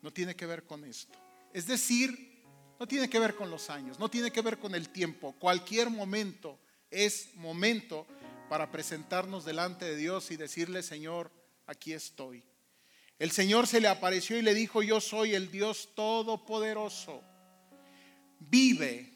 No 0.00 0.12
tiene 0.12 0.34
que 0.34 0.46
ver 0.46 0.64
con 0.64 0.84
esto. 0.84 1.18
Es 1.52 1.66
decir, 1.66 2.44
no 2.78 2.86
tiene 2.86 3.10
que 3.10 3.18
ver 3.18 3.34
con 3.34 3.50
los 3.50 3.68
años, 3.68 3.98
no 3.98 4.08
tiene 4.08 4.30
que 4.30 4.40
ver 4.40 4.58
con 4.58 4.74
el 4.74 4.88
tiempo. 4.88 5.34
Cualquier 5.38 5.90
momento 5.90 6.58
es 6.90 7.34
momento 7.34 8.06
para 8.48 8.70
presentarnos 8.70 9.44
delante 9.44 9.84
de 9.84 9.96
Dios 9.96 10.30
y 10.30 10.36
decirle, 10.36 10.82
Señor, 10.82 11.30
aquí 11.66 11.92
estoy. 11.92 12.42
El 13.18 13.32
Señor 13.32 13.66
se 13.66 13.80
le 13.80 13.88
apareció 13.88 14.38
y 14.38 14.42
le 14.42 14.54
dijo, 14.54 14.82
yo 14.82 15.00
soy 15.00 15.34
el 15.34 15.50
Dios 15.50 15.90
Todopoderoso. 15.94 17.22
Vive 18.38 19.12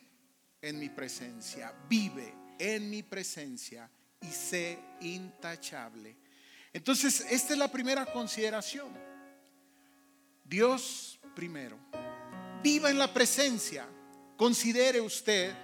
en 0.60 0.78
mi 0.78 0.88
presencia, 0.88 1.74
vive 1.88 2.34
en 2.58 2.88
mi 2.90 3.02
presencia 3.02 3.90
y 4.20 4.28
sé 4.28 4.78
intachable. 5.00 6.16
Entonces, 6.72 7.26
esta 7.28 7.52
es 7.52 7.58
la 7.58 7.68
primera 7.68 8.06
consideración. 8.06 8.88
Dios 10.44 11.18
primero. 11.34 11.78
Viva 12.62 12.90
en 12.90 12.98
la 12.98 13.12
presencia. 13.12 13.86
Considere 14.36 15.00
usted 15.00 15.54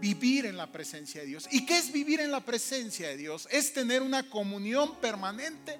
vivir 0.00 0.46
en 0.46 0.56
la 0.56 0.70
presencia 0.70 1.20
de 1.20 1.26
Dios. 1.26 1.48
¿Y 1.50 1.66
qué 1.66 1.78
es 1.78 1.92
vivir 1.92 2.20
en 2.20 2.30
la 2.30 2.44
presencia 2.44 3.08
de 3.08 3.16
Dios? 3.16 3.48
Es 3.50 3.72
tener 3.72 4.02
una 4.02 4.28
comunión 4.28 4.96
permanente 5.00 5.78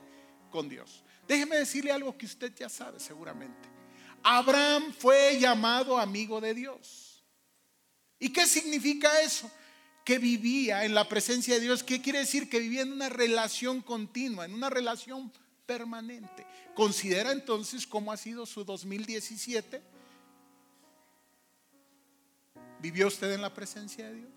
con 0.51 0.69
Dios. 0.69 1.05
Déjeme 1.27 1.57
decirle 1.57 1.93
algo 1.93 2.17
que 2.17 2.27
usted 2.27 2.53
ya 2.55 2.69
sabe 2.69 2.99
seguramente. 2.99 3.80
Abraham 4.23 4.93
fue 4.99 5.39
llamado 5.39 5.99
amigo 5.99 6.41
de 6.41 6.55
Dios. 6.55 7.25
¿Y 8.19 8.33
qué 8.33 8.47
significa 8.47 9.21
eso? 9.23 9.51
Que 10.05 10.19
vivía 10.19 10.85
en 10.85 10.95
la 10.95 11.09
presencia 11.09 11.55
de 11.55 11.61
Dios. 11.61 11.83
¿Qué 11.83 12.03
quiere 12.03 12.21
decir? 12.21 12.49
Que 12.49 12.59
vivía 12.59 12.83
en 12.83 12.93
una 12.93 13.09
relación 13.09 13.81
continua, 13.81 14.45
en 14.45 14.55
una 14.55 14.71
relación 14.71 15.33
permanente. 15.67 16.47
Considera 16.75 17.33
entonces 17.33 17.87
cómo 17.87 18.13
ha 18.13 18.17
sido 18.17 18.47
su 18.47 18.65
2017 18.65 19.83
¿Vivió 22.81 23.09
usted 23.09 23.33
en 23.33 23.43
la 23.43 23.53
presencia 23.53 24.09
de 24.09 24.15
Dios? 24.15 24.31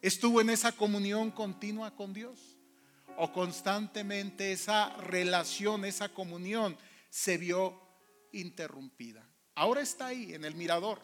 ¿Estuvo 0.00 0.40
en 0.40 0.48
esa 0.48 0.72
comunión 0.72 1.30
continua 1.30 1.94
con 1.94 2.14
Dios? 2.14 2.38
¿O 3.18 3.32
constantemente 3.32 4.52
esa 4.52 4.96
relación, 4.96 5.84
esa 5.84 6.08
comunión 6.08 6.76
se 7.10 7.36
vio 7.36 7.78
interrumpida? 8.40 9.26
Ahora 9.54 9.80
está 9.80 10.06
ahí 10.06 10.34
en 10.34 10.44
el 10.44 10.54
mirador. 10.54 11.00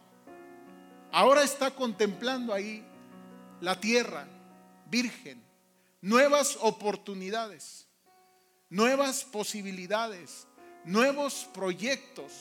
Ahora 1.13 1.43
está 1.43 1.75
contemplando 1.75 2.53
ahí 2.53 2.85
la 3.61 3.79
tierra 3.81 4.27
virgen, 4.87 5.43
nuevas 6.01 6.59
oportunidades, 6.61 7.87
nuevas 8.69 9.25
posibilidades, 9.25 10.47
nuevos 10.85 11.49
proyectos, 11.53 12.33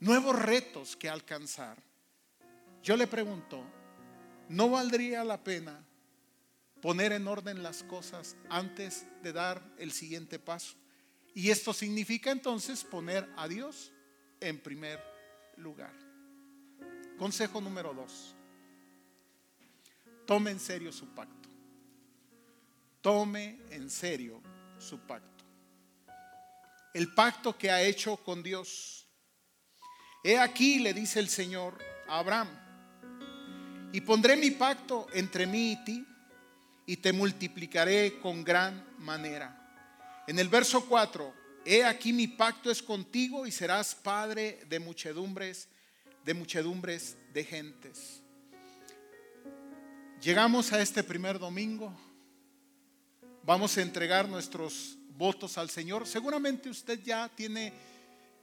nuevos 0.00 0.38
retos 0.38 0.96
que 0.96 1.08
alcanzar. 1.08 1.78
Yo 2.82 2.96
le 2.96 3.06
pregunto, 3.06 3.62
¿no 4.48 4.70
valdría 4.70 5.24
la 5.24 5.42
pena 5.42 5.84
poner 6.80 7.12
en 7.12 7.26
orden 7.26 7.62
las 7.62 7.82
cosas 7.82 8.36
antes 8.48 9.06
de 9.22 9.32
dar 9.32 9.62
el 9.78 9.92
siguiente 9.92 10.38
paso? 10.38 10.76
Y 11.36 11.50
esto 11.50 11.74
significa 11.74 12.30
entonces 12.30 12.82
poner 12.82 13.30
a 13.36 13.46
Dios 13.46 13.92
en 14.40 14.58
primer 14.58 14.98
lugar. 15.58 15.92
Consejo 17.18 17.60
número 17.60 17.92
dos. 17.92 18.34
Tome 20.26 20.52
en 20.52 20.58
serio 20.58 20.90
su 20.90 21.06
pacto. 21.08 21.50
Tome 23.02 23.58
en 23.68 23.90
serio 23.90 24.40
su 24.78 24.98
pacto. 25.00 25.44
El 26.94 27.12
pacto 27.12 27.58
que 27.58 27.70
ha 27.70 27.82
hecho 27.82 28.16
con 28.16 28.42
Dios. 28.42 29.06
He 30.24 30.38
aquí, 30.38 30.78
le 30.78 30.94
dice 30.94 31.20
el 31.20 31.28
Señor 31.28 31.76
a 32.08 32.18
Abraham 32.18 32.48
y 33.92 34.00
pondré 34.00 34.38
mi 34.38 34.52
pacto 34.52 35.06
entre 35.12 35.46
mí 35.46 35.72
y 35.72 35.84
ti 35.84 36.06
y 36.86 36.96
te 36.96 37.12
multiplicaré 37.12 38.18
con 38.20 38.42
gran 38.42 38.86
manera. 39.00 39.65
En 40.26 40.38
el 40.40 40.48
verso 40.48 40.84
4, 40.86 41.32
he 41.64 41.84
aquí 41.84 42.12
mi 42.12 42.26
pacto 42.26 42.70
es 42.70 42.82
contigo 42.82 43.46
y 43.46 43.52
serás 43.52 43.94
padre 43.94 44.60
de 44.68 44.80
muchedumbres, 44.80 45.68
de 46.24 46.34
muchedumbres 46.34 47.16
de 47.32 47.44
gentes. 47.44 48.22
Llegamos 50.20 50.72
a 50.72 50.80
este 50.80 51.04
primer 51.04 51.38
domingo. 51.38 51.94
Vamos 53.44 53.78
a 53.78 53.82
entregar 53.82 54.28
nuestros 54.28 54.98
votos 55.10 55.56
al 55.58 55.70
Señor. 55.70 56.08
Seguramente 56.08 56.68
usted 56.68 57.00
ya 57.04 57.28
tiene, 57.28 57.72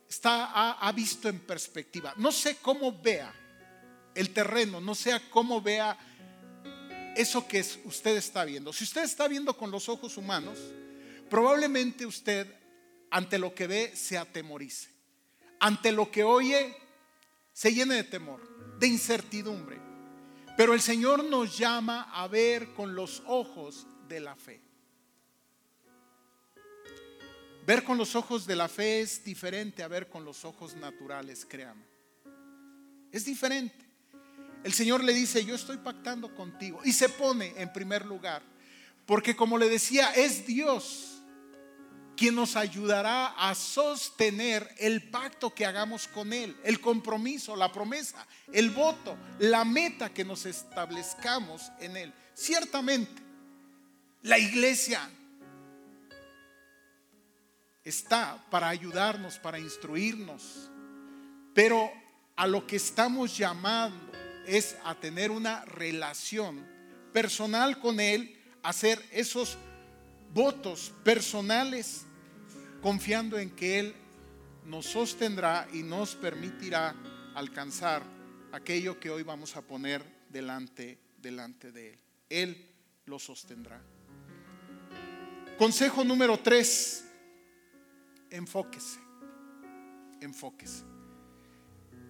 está, 0.07 0.71
ha, 0.73 0.91
visto 0.93 1.27
en 1.27 1.39
perspectiva. 1.39 2.13
No 2.15 2.31
sé 2.31 2.55
cómo 2.61 3.01
vea 3.01 3.33
el 4.15 4.29
terreno, 4.29 4.79
no 4.79 4.95
sea 4.95 5.29
cómo 5.29 5.61
vea 5.61 5.97
eso 7.17 7.45
que 7.45 7.59
usted 7.83 8.15
está 8.15 8.45
viendo. 8.45 8.71
Si 8.71 8.85
usted 8.85 9.03
está 9.03 9.27
viendo 9.27 9.57
con 9.57 9.69
los 9.69 9.89
ojos 9.89 10.15
humanos, 10.15 10.57
probablemente 11.33 12.05
usted 12.05 12.45
ante 13.09 13.39
lo 13.39 13.55
que 13.55 13.65
ve 13.65 13.95
se 13.95 14.19
atemorice. 14.19 14.91
Ante 15.59 15.91
lo 15.91 16.11
que 16.11 16.23
oye 16.23 16.77
se 17.51 17.73
llene 17.73 17.95
de 17.95 18.03
temor, 18.03 18.77
de 18.77 18.85
incertidumbre. 18.85 19.79
Pero 20.55 20.75
el 20.75 20.81
Señor 20.81 21.23
nos 21.23 21.57
llama 21.57 22.03
a 22.13 22.27
ver 22.27 22.75
con 22.75 22.93
los 22.93 23.23
ojos 23.25 23.87
de 24.07 24.19
la 24.19 24.35
fe. 24.35 24.61
Ver 27.65 27.83
con 27.83 27.97
los 27.97 28.15
ojos 28.15 28.45
de 28.45 28.55
la 28.55 28.69
fe 28.69 29.01
es 29.01 29.23
diferente 29.23 29.81
a 29.81 29.87
ver 29.87 30.09
con 30.09 30.23
los 30.23 30.45
ojos 30.45 30.75
naturales, 30.75 31.47
créame. 31.49 31.87
Es 33.11 33.25
diferente. 33.25 33.83
El 34.63 34.73
Señor 34.73 35.03
le 35.03 35.15
dice, 35.15 35.43
yo 35.43 35.55
estoy 35.55 35.77
pactando 35.77 36.35
contigo. 36.35 36.81
Y 36.85 36.93
se 36.93 37.09
pone 37.09 37.55
en 37.57 37.73
primer 37.73 38.05
lugar. 38.05 38.43
Porque 39.07 39.35
como 39.35 39.57
le 39.57 39.67
decía, 39.67 40.13
es 40.13 40.45
Dios 40.45 41.12
quien 42.15 42.35
nos 42.35 42.55
ayudará 42.55 43.27
a 43.27 43.55
sostener 43.55 44.69
el 44.77 45.09
pacto 45.09 45.53
que 45.53 45.65
hagamos 45.65 46.07
con 46.07 46.31
Él, 46.33 46.55
el 46.63 46.79
compromiso, 46.79 47.55
la 47.55 47.71
promesa, 47.71 48.25
el 48.51 48.69
voto, 48.69 49.17
la 49.39 49.65
meta 49.65 50.13
que 50.13 50.23
nos 50.23 50.45
establezcamos 50.45 51.71
en 51.79 51.97
Él. 51.97 52.13
Ciertamente, 52.33 53.21
la 54.21 54.37
iglesia 54.37 55.09
está 57.83 58.43
para 58.49 58.69
ayudarnos, 58.69 59.39
para 59.39 59.59
instruirnos, 59.59 60.69
pero 61.53 61.91
a 62.35 62.47
lo 62.47 62.65
que 62.65 62.77
estamos 62.77 63.37
llamando 63.37 64.11
es 64.45 64.75
a 64.83 64.95
tener 64.95 65.31
una 65.31 65.65
relación 65.65 66.65
personal 67.11 67.79
con 67.79 67.99
Él, 67.99 68.39
hacer 68.63 69.03
esos 69.11 69.57
votos 70.33 70.91
personales, 71.03 72.05
confiando 72.81 73.37
en 73.37 73.51
que 73.51 73.79
Él 73.79 73.95
nos 74.65 74.85
sostendrá 74.85 75.67
y 75.73 75.83
nos 75.83 76.15
permitirá 76.15 76.95
alcanzar 77.35 78.03
aquello 78.51 78.99
que 78.99 79.09
hoy 79.09 79.23
vamos 79.23 79.55
a 79.55 79.61
poner 79.61 80.03
delante, 80.29 80.99
delante 81.17 81.71
de 81.71 81.91
Él. 81.91 81.99
Él 82.29 82.69
lo 83.05 83.19
sostendrá. 83.19 83.81
Consejo 85.57 86.03
número 86.03 86.39
tres, 86.39 87.05
enfóquese, 88.29 88.99
enfóquese. 90.19 90.83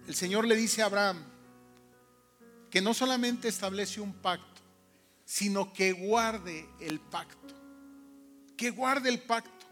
El 0.06 0.14
Señor 0.14 0.46
le 0.46 0.56
dice 0.56 0.82
a 0.82 0.86
Abraham, 0.86 1.22
que 2.70 2.80
no 2.80 2.94
solamente 2.94 3.48
establece 3.48 4.00
un 4.00 4.14
pacto, 4.14 4.62
sino 5.24 5.72
que 5.72 5.92
guarde 5.92 6.68
el 6.80 7.00
pacto. 7.00 7.54
Que 8.56 8.70
guarde 8.70 9.08
el 9.08 9.20
pacto. 9.20 9.66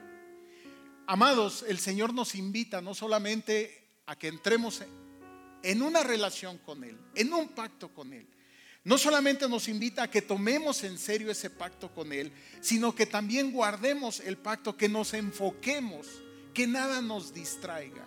Amados, 1.06 1.64
el 1.68 1.78
Señor 1.78 2.14
nos 2.14 2.34
invita 2.34 2.80
no 2.80 2.94
solamente 2.94 3.88
a 4.06 4.16
que 4.16 4.28
entremos 4.28 4.82
en 5.62 5.82
una 5.82 6.02
relación 6.02 6.58
con 6.58 6.84
Él, 6.84 6.98
en 7.14 7.32
un 7.32 7.48
pacto 7.48 7.92
con 7.92 8.12
Él. 8.12 8.26
No 8.84 8.98
solamente 8.98 9.48
nos 9.48 9.68
invita 9.68 10.04
a 10.04 10.10
que 10.10 10.22
tomemos 10.22 10.82
en 10.82 10.98
serio 10.98 11.30
ese 11.30 11.50
pacto 11.50 11.92
con 11.94 12.12
Él, 12.12 12.32
sino 12.60 12.94
que 12.94 13.06
también 13.06 13.52
guardemos 13.52 14.18
el 14.20 14.36
pacto, 14.36 14.76
que 14.76 14.88
nos 14.88 15.14
enfoquemos, 15.14 16.08
que 16.52 16.66
nada 16.66 17.00
nos 17.00 17.32
distraiga. 17.32 18.06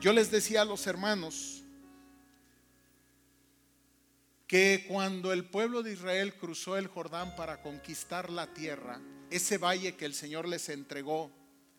Yo 0.00 0.12
les 0.12 0.30
decía 0.30 0.62
a 0.62 0.64
los 0.64 0.86
hermanos, 0.86 1.55
que 4.46 4.84
cuando 4.88 5.32
el 5.32 5.44
pueblo 5.44 5.82
de 5.82 5.92
Israel 5.92 6.34
cruzó 6.34 6.76
el 6.76 6.86
Jordán 6.86 7.34
para 7.36 7.62
conquistar 7.62 8.30
la 8.30 8.52
tierra, 8.54 9.00
ese 9.30 9.58
valle 9.58 9.96
que 9.96 10.04
el 10.04 10.14
Señor 10.14 10.46
les 10.46 10.68
entregó, 10.68 11.32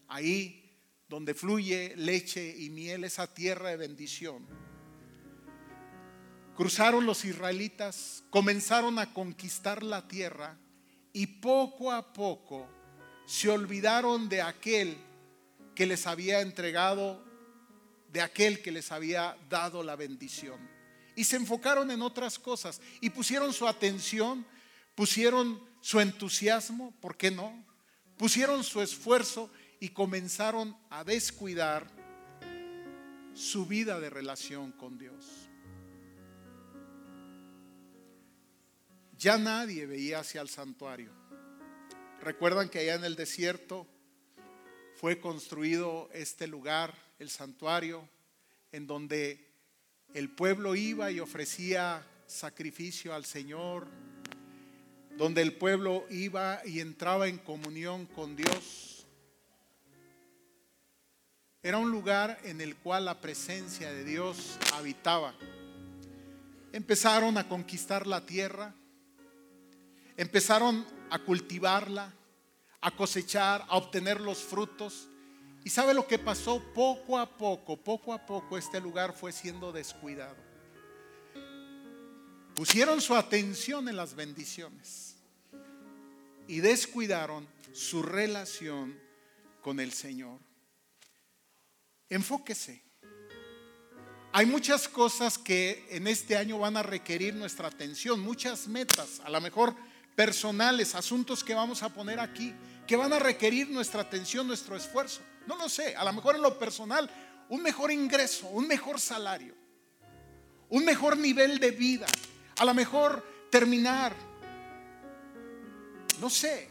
ahí 0.07 0.63
donde 1.07 1.33
fluye 1.33 1.93
leche 1.95 2.55
y 2.57 2.69
miel, 2.69 3.03
esa 3.03 3.33
tierra 3.33 3.69
de 3.69 3.77
bendición, 3.77 4.45
Cruzaron 6.57 7.05
los 7.05 7.23
israelitas, 7.23 8.23
comenzaron 8.31 8.97
a 8.97 9.13
conquistar 9.13 9.83
la 9.83 10.07
tierra 10.07 10.57
y 11.13 11.27
poco 11.27 11.91
a 11.91 12.11
poco 12.13 12.67
se 13.27 13.51
olvidaron 13.51 14.27
de 14.27 14.41
aquel 14.41 14.97
que 15.75 15.85
les 15.85 16.07
había 16.07 16.41
entregado, 16.41 17.23
de 18.11 18.21
aquel 18.21 18.63
que 18.63 18.71
les 18.71 18.91
había 18.91 19.37
dado 19.47 19.83
la 19.83 19.95
bendición. 19.95 20.57
Y 21.17 21.25
se 21.25 21.35
enfocaron 21.35 21.91
en 21.91 22.01
otras 22.01 22.39
cosas 22.39 22.79
y 23.01 23.09
pusieron 23.09 23.51
su 23.51 23.67
atención, 23.67 24.45
pusieron 24.95 25.61
su 25.81 25.99
entusiasmo, 25.99 26.93
¿por 27.01 27.17
qué 27.17 27.29
no? 27.29 27.65
Pusieron 28.15 28.63
su 28.63 28.81
esfuerzo 28.81 29.51
y 29.81 29.89
comenzaron 29.89 30.77
a 30.89 31.03
descuidar 31.03 31.91
su 33.33 33.65
vida 33.65 33.99
de 33.99 34.09
relación 34.09 34.71
con 34.71 34.97
Dios. 34.97 35.47
ya 39.17 39.37
nadie 39.37 39.85
veía 39.85 40.19
hacia 40.19 40.41
el 40.41 40.49
santuario. 40.49 41.11
Recuerdan 42.21 42.69
que 42.69 42.79
allá 42.79 42.95
en 42.95 43.03
el 43.03 43.15
desierto 43.15 43.87
fue 44.95 45.19
construido 45.19 46.09
este 46.13 46.47
lugar, 46.47 46.93
el 47.19 47.29
santuario, 47.29 48.07
en 48.71 48.85
donde 48.85 49.46
el 50.13 50.29
pueblo 50.29 50.75
iba 50.75 51.11
y 51.11 51.19
ofrecía 51.19 52.05
sacrificio 52.25 53.13
al 53.13 53.25
Señor, 53.25 53.87
donde 55.17 55.41
el 55.41 55.53
pueblo 55.53 56.05
iba 56.09 56.61
y 56.65 56.79
entraba 56.79 57.27
en 57.27 57.37
comunión 57.37 58.05
con 58.07 58.35
Dios. 58.35 59.05
Era 61.63 61.77
un 61.77 61.91
lugar 61.91 62.39
en 62.43 62.61
el 62.61 62.75
cual 62.75 63.05
la 63.05 63.19
presencia 63.19 63.91
de 63.91 64.03
Dios 64.03 64.57
habitaba. 64.73 65.33
Empezaron 66.71 67.37
a 67.37 67.47
conquistar 67.47 68.07
la 68.07 68.25
tierra 68.25 68.73
empezaron 70.17 70.83
a 71.11 71.19
cultivarla, 71.19 72.11
a 72.81 72.91
cosechar, 72.91 73.63
a 73.69 73.77
obtener 73.77 74.19
los 74.19 74.39
frutos. 74.39 75.07
¿Y 75.67 75.69
sabe 75.69 75.93
lo 75.93 76.07
que 76.07 76.17
pasó? 76.17 76.63
Poco 76.73 77.19
a 77.19 77.29
poco, 77.37 77.75
poco 77.75 78.13
a 78.13 78.25
poco 78.25 78.57
este 78.57 78.79
lugar 78.79 79.11
fue 79.11 79.33
siendo 79.33 79.73
descuidado. 79.73 80.37
Pusieron 82.55 83.01
su 83.01 83.13
atención 83.13 83.89
en 83.89 83.97
las 83.97 84.15
bendiciones 84.15 85.17
y 86.47 86.61
descuidaron 86.61 87.45
su 87.73 88.01
relación 88.01 88.97
con 89.61 89.81
el 89.81 89.91
Señor. 89.91 90.39
Enfóquese. 92.07 92.81
Hay 94.31 94.45
muchas 94.45 94.87
cosas 94.87 95.37
que 95.37 95.85
en 95.89 96.07
este 96.07 96.37
año 96.37 96.59
van 96.59 96.77
a 96.77 96.83
requerir 96.83 97.35
nuestra 97.35 97.67
atención, 97.67 98.21
muchas 98.21 98.69
metas. 98.69 99.19
A 99.25 99.29
lo 99.29 99.41
mejor 99.41 99.75
personales, 100.15 100.95
asuntos 100.95 101.43
que 101.43 101.53
vamos 101.53 101.83
a 101.83 101.93
poner 101.93 102.21
aquí, 102.21 102.53
que 102.87 102.95
van 102.95 103.11
a 103.11 103.19
requerir 103.19 103.69
nuestra 103.69 104.03
atención, 104.03 104.47
nuestro 104.47 104.77
esfuerzo. 104.77 105.19
No 105.47 105.55
lo 105.55 105.69
sé, 105.69 105.95
a 105.95 106.03
lo 106.03 106.13
mejor 106.13 106.35
en 106.35 106.41
lo 106.41 106.59
personal, 106.59 107.09
un 107.49 107.61
mejor 107.61 107.91
ingreso, 107.91 108.47
un 108.47 108.67
mejor 108.67 108.99
salario, 108.99 109.55
un 110.69 110.83
mejor 110.83 111.17
nivel 111.17 111.59
de 111.59 111.71
vida, 111.71 112.07
a 112.57 112.65
lo 112.65 112.73
mejor 112.73 113.25
terminar, 113.49 114.13
no 116.19 116.29
sé, 116.29 116.69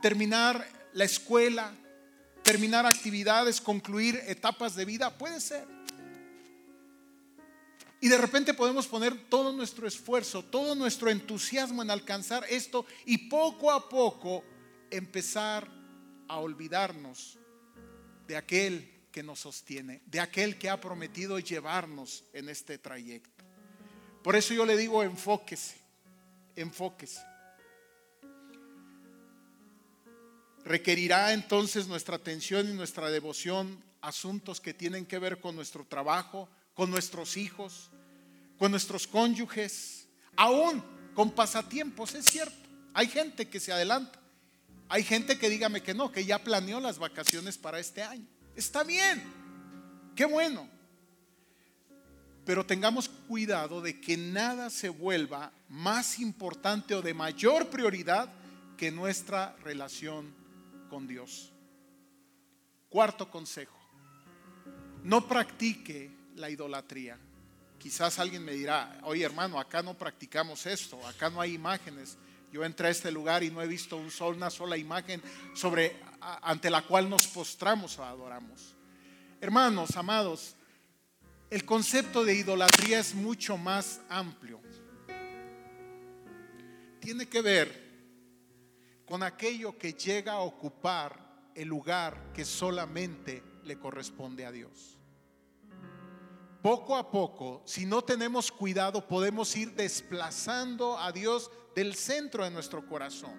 terminar 0.00 0.66
la 0.92 1.04
escuela, 1.04 1.72
terminar 2.42 2.86
actividades, 2.86 3.60
concluir 3.60 4.22
etapas 4.26 4.76
de 4.76 4.84
vida, 4.84 5.10
puede 5.18 5.40
ser. 5.40 5.66
Y 8.00 8.08
de 8.08 8.18
repente 8.18 8.54
podemos 8.54 8.86
poner 8.86 9.28
todo 9.28 9.52
nuestro 9.52 9.88
esfuerzo, 9.88 10.44
todo 10.44 10.76
nuestro 10.76 11.10
entusiasmo 11.10 11.82
en 11.82 11.90
alcanzar 11.90 12.44
esto 12.48 12.86
y 13.04 13.28
poco 13.28 13.72
a 13.72 13.88
poco 13.88 14.44
empezar 14.90 15.75
a 16.28 16.38
olvidarnos 16.38 17.38
de 18.26 18.36
aquel 18.36 18.92
que 19.12 19.22
nos 19.22 19.40
sostiene, 19.40 20.02
de 20.06 20.20
aquel 20.20 20.58
que 20.58 20.68
ha 20.68 20.80
prometido 20.80 21.38
llevarnos 21.38 22.24
en 22.32 22.48
este 22.48 22.78
trayecto. 22.78 23.44
Por 24.22 24.36
eso 24.36 24.52
yo 24.52 24.66
le 24.66 24.76
digo, 24.76 25.02
enfóquese, 25.02 25.76
enfóquese. 26.56 27.22
Requerirá 30.64 31.32
entonces 31.32 31.86
nuestra 31.86 32.16
atención 32.16 32.68
y 32.68 32.72
nuestra 32.72 33.08
devoción 33.08 33.82
asuntos 34.00 34.60
que 34.60 34.74
tienen 34.74 35.06
que 35.06 35.18
ver 35.18 35.40
con 35.40 35.54
nuestro 35.54 35.84
trabajo, 35.84 36.48
con 36.74 36.90
nuestros 36.90 37.36
hijos, 37.36 37.90
con 38.58 38.70
nuestros 38.70 39.06
cónyuges, 39.06 40.08
aún 40.36 40.82
con 41.14 41.30
pasatiempos, 41.30 42.14
es 42.14 42.26
cierto. 42.26 42.68
Hay 42.94 43.08
gente 43.08 43.48
que 43.48 43.60
se 43.60 43.72
adelanta. 43.72 44.20
Hay 44.88 45.02
gente 45.02 45.38
que 45.38 45.48
dígame 45.48 45.82
que 45.82 45.94
no, 45.94 46.12
que 46.12 46.24
ya 46.24 46.42
planeó 46.42 46.80
las 46.80 46.98
vacaciones 46.98 47.58
para 47.58 47.80
este 47.80 48.02
año. 48.02 48.26
Está 48.54 48.84
bien, 48.84 49.22
qué 50.14 50.24
bueno. 50.24 50.68
Pero 52.44 52.64
tengamos 52.64 53.08
cuidado 53.08 53.80
de 53.80 54.00
que 54.00 54.16
nada 54.16 54.70
se 54.70 54.88
vuelva 54.88 55.52
más 55.68 56.20
importante 56.20 56.94
o 56.94 57.02
de 57.02 57.12
mayor 57.12 57.68
prioridad 57.68 58.32
que 58.76 58.92
nuestra 58.92 59.56
relación 59.64 60.32
con 60.88 61.08
Dios. 61.08 61.50
Cuarto 62.88 63.28
consejo, 63.28 63.76
no 65.02 65.26
practique 65.26 66.10
la 66.36 66.48
idolatría. 66.48 67.18
Quizás 67.78 68.18
alguien 68.20 68.44
me 68.44 68.52
dirá, 68.52 69.00
oye 69.02 69.24
hermano, 69.24 69.58
acá 69.58 69.82
no 69.82 69.94
practicamos 69.94 70.66
esto, 70.66 71.04
acá 71.06 71.28
no 71.28 71.40
hay 71.40 71.54
imágenes. 71.54 72.16
Yo 72.52 72.64
entré 72.64 72.88
a 72.88 72.90
este 72.90 73.10
lugar 73.10 73.42
y 73.42 73.50
no 73.50 73.60
he 73.62 73.66
visto 73.66 73.96
un 73.96 74.10
sol, 74.10 74.36
una 74.36 74.50
sola 74.50 74.76
imagen 74.76 75.22
sobre, 75.54 75.96
ante 76.20 76.70
la 76.70 76.82
cual 76.82 77.10
nos 77.10 77.26
postramos 77.26 77.98
o 77.98 78.04
adoramos. 78.04 78.74
Hermanos, 79.40 79.96
amados, 79.96 80.54
el 81.50 81.64
concepto 81.64 82.24
de 82.24 82.34
idolatría 82.34 83.00
es 83.00 83.14
mucho 83.14 83.56
más 83.58 84.00
amplio. 84.08 84.60
Tiene 87.00 87.26
que 87.26 87.42
ver 87.42 87.86
con 89.06 89.22
aquello 89.22 89.78
que 89.78 89.92
llega 89.92 90.32
a 90.32 90.40
ocupar 90.40 91.50
el 91.54 91.68
lugar 91.68 92.32
que 92.34 92.44
solamente 92.44 93.42
le 93.64 93.78
corresponde 93.78 94.44
a 94.44 94.52
Dios 94.52 94.96
poco 96.66 96.96
a 96.96 97.12
poco, 97.12 97.62
si 97.64 97.86
no 97.86 98.02
tenemos 98.02 98.50
cuidado, 98.50 99.06
podemos 99.06 99.54
ir 99.54 99.76
desplazando 99.76 100.98
a 100.98 101.12
Dios 101.12 101.48
del 101.76 101.94
centro 101.94 102.42
de 102.42 102.50
nuestro 102.50 102.86
corazón. 102.86 103.38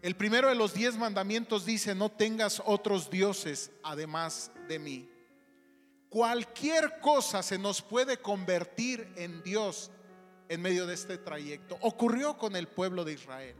El 0.00 0.14
primero 0.14 0.48
de 0.48 0.54
los 0.54 0.72
diez 0.72 0.96
mandamientos 0.96 1.66
dice, 1.66 1.96
no 1.96 2.10
tengas 2.10 2.62
otros 2.64 3.10
dioses 3.10 3.72
además 3.82 4.52
de 4.68 4.78
mí. 4.78 5.10
Cualquier 6.08 7.00
cosa 7.00 7.42
se 7.42 7.58
nos 7.58 7.82
puede 7.82 8.18
convertir 8.18 9.12
en 9.16 9.42
Dios 9.42 9.90
en 10.48 10.62
medio 10.62 10.86
de 10.86 10.94
este 10.94 11.18
trayecto. 11.18 11.76
Ocurrió 11.80 12.38
con 12.38 12.54
el 12.54 12.68
pueblo 12.68 13.04
de 13.04 13.14
Israel. 13.14 13.56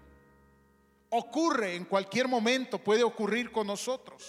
Ocurre 1.11 1.75
en 1.75 1.85
cualquier 1.85 2.29
momento, 2.29 2.79
puede 2.79 3.03
ocurrir 3.03 3.51
con 3.51 3.67
nosotros. 3.67 4.23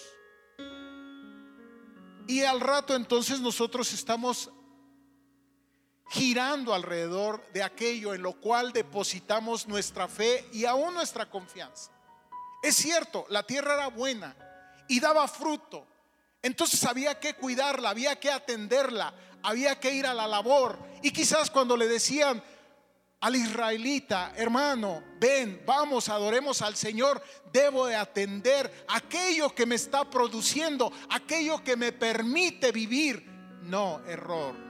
Y 2.28 2.41
al 2.41 2.60
rato 2.62 2.95
entonces 2.95 3.39
nosotros 3.39 3.93
estamos 3.93 4.52
girando 6.10 6.74
alrededor 6.74 7.46
de 7.52 7.63
aquello 7.63 8.13
en 8.13 8.22
lo 8.22 8.34
cual 8.34 8.72
depositamos 8.72 9.67
nuestra 9.67 10.08
fe 10.08 10.48
y 10.54 10.65
aún 10.65 10.93
nuestra 10.93 11.30
confianza. 11.30 11.91
Es 12.62 12.76
cierto, 12.76 13.26
la 13.30 13.43
tierra 13.43 13.74
era 13.76 13.88
buena 13.88 14.36
y 14.88 15.00
daba 15.00 15.28
fruto. 15.28 15.86
Entonces 16.41 16.84
había 16.86 17.20
que 17.20 17.34
cuidarla, 17.34 17.89
había 17.89 18.20
que 18.20 18.32
atenderla, 18.32 19.13
había 19.43 19.80
que 19.80 19.91
ir 19.91 20.06
a 20.06 20.13
la 20.13 20.28
labor. 20.28 20.78
Y 21.02 21.12
quizás 21.12 21.50
cuando 21.50 21.76
le 21.76 21.88
decían, 21.88 22.41
al 23.20 23.36
israelita, 23.36 24.34
hermano, 24.36 25.04
ven, 25.20 25.63
vamos, 25.65 26.08
adoremos 26.10 26.62
al 26.62 26.76
Señor, 26.76 27.22
debo 27.52 27.88
de 27.88 27.96
atender 27.96 28.86
aquello 28.88 29.54
que 29.54 29.65
me 29.65 29.76
está 29.76 30.08
produciendo, 30.10 30.91
aquello 31.10 31.63
que 31.63 31.76
me 31.76 31.91
permite 31.91 32.72
vivir. 32.72 33.26
No, 33.63 34.02
error. 34.06 34.66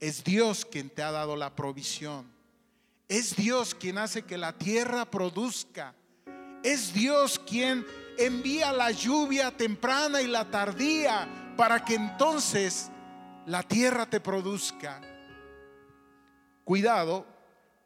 Es 0.00 0.24
Dios 0.24 0.64
quien 0.64 0.88
te 0.88 1.02
ha 1.02 1.12
dado 1.12 1.36
la 1.36 1.54
provisión. 1.54 2.26
Es 3.06 3.36
Dios 3.36 3.74
quien 3.74 3.98
hace 3.98 4.22
que 4.22 4.38
la 4.38 4.56
tierra 4.56 5.04
produzca. 5.04 5.94
Es 6.62 6.94
Dios 6.94 7.38
quien 7.38 7.86
envía 8.16 8.72
la 8.72 8.90
lluvia 8.90 9.54
temprana 9.54 10.22
y 10.22 10.26
la 10.26 10.50
tardía 10.50 11.54
para 11.56 11.84
que 11.84 11.94
entonces 11.94 12.90
la 13.46 13.62
tierra 13.62 14.06
te 14.08 14.20
produzca. 14.20 15.00
Cuidado, 16.64 17.26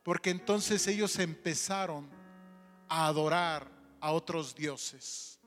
porque 0.05 0.31
entonces 0.31 0.87
ellos 0.87 1.18
empezaron 1.18 2.09
a 2.88 3.07
adorar 3.07 3.66
a 4.00 4.12
otros 4.12 4.55
dioses. 4.55 5.40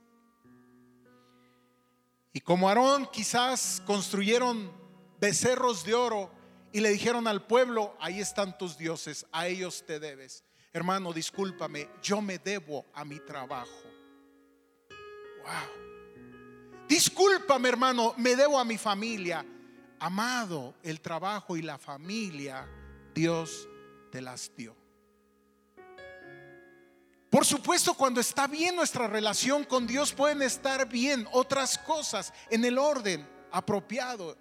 Y 2.33 2.41
como 2.41 2.67
Aarón 2.67 3.07
quizás 3.11 3.81
construyeron 3.85 4.71
becerros 5.19 5.83
de 5.83 5.93
oro 5.93 6.36
y 6.71 6.79
le 6.81 6.89
dijeron 6.89 7.27
al 7.27 7.45
pueblo, 7.45 7.95
ahí 7.99 8.19
están 8.19 8.57
tus 8.57 8.77
dioses, 8.77 9.25
a 9.31 9.47
ellos 9.47 9.83
te 9.85 9.99
debes. 9.99 10.43
Hermano, 10.73 11.13
discúlpame, 11.13 11.89
yo 12.01 12.21
me 12.21 12.37
debo 12.39 12.85
a 12.93 13.03
mi 13.05 13.19
trabajo. 13.19 13.83
Wow. 15.43 16.87
Discúlpame, 16.87 17.69
hermano, 17.69 18.13
me 18.17 18.35
debo 18.35 18.59
a 18.59 18.65
mi 18.65 18.77
familia. 18.77 19.45
Amado, 19.99 20.75
el 20.83 21.01
trabajo 21.01 21.57
y 21.57 21.61
la 21.61 21.77
familia, 21.77 22.67
Dios 23.13 23.67
te 24.11 24.21
las 24.21 24.51
dio. 24.55 24.75
Por 27.29 27.45
supuesto, 27.45 27.93
cuando 27.93 28.21
está 28.21 28.47
bien 28.47 28.75
nuestra 28.75 29.07
relación 29.07 29.63
con 29.65 29.85
Dios, 29.85 30.13
pueden 30.13 30.41
estar 30.41 30.87
bien 30.87 31.27
otras 31.31 31.77
cosas 31.77 32.33
en 32.49 32.63
el 32.63 32.77
orden 32.77 33.27
apropiado. 33.51 34.37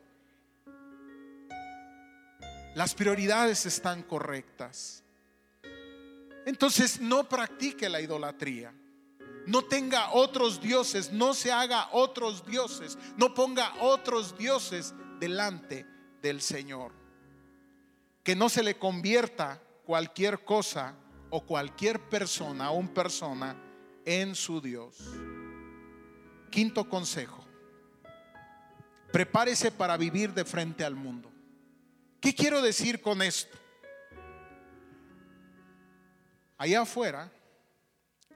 Las 2.77 2.95
prioridades 2.95 3.65
están 3.65 4.03
correctas. 4.03 5.03
Entonces 6.45 7.01
no 7.01 7.27
practique 7.27 7.89
la 7.89 8.03
idolatría. 8.03 8.71
No 9.47 9.63
tenga 9.65 10.13
otros 10.13 10.61
dioses, 10.61 11.11
no 11.11 11.33
se 11.33 11.51
haga 11.51 11.89
otros 11.93 12.45
dioses, 12.45 12.99
no 13.17 13.33
ponga 13.33 13.73
otros 13.81 14.37
dioses 14.37 14.93
delante 15.19 15.87
del 16.21 16.43
Señor. 16.43 16.93
Que 18.23 18.37
no 18.37 18.51
se 18.51 18.63
le 18.63 18.77
convierta 18.77 19.59
cualquier 19.87 20.45
cosa 20.45 20.95
o 21.31 21.47
cualquier 21.47 21.99
persona 22.11 22.73
o 22.73 22.77
un 22.77 22.89
persona 22.89 23.57
en 24.05 24.35
su 24.35 24.61
Dios. 24.61 24.99
Quinto 26.51 26.87
consejo. 26.91 27.43
Prepárese 29.11 29.73
para 29.73 29.97
vivir 29.97 30.35
de 30.35 30.45
frente 30.45 30.85
al 30.85 30.95
mundo. 30.95 31.33
¿Qué 32.27 32.35
quiero 32.35 32.61
decir 32.61 33.01
con 33.01 33.23
esto? 33.23 33.57
Allá 36.59 36.81
afuera, 36.81 37.31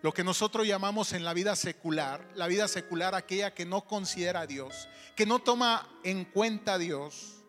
lo 0.00 0.14
que 0.14 0.22
nosotros 0.22 0.64
llamamos 0.64 1.12
en 1.12 1.24
la 1.24 1.34
vida 1.34 1.56
secular, 1.56 2.24
la 2.36 2.46
vida 2.46 2.68
secular 2.68 3.16
aquella 3.16 3.52
que 3.52 3.66
no 3.66 3.80
considera 3.80 4.42
a 4.42 4.46
Dios, 4.46 4.88
que 5.16 5.26
no 5.26 5.40
toma 5.40 5.88
en 6.04 6.24
cuenta 6.24 6.74
a 6.74 6.78
Dios, 6.78 7.42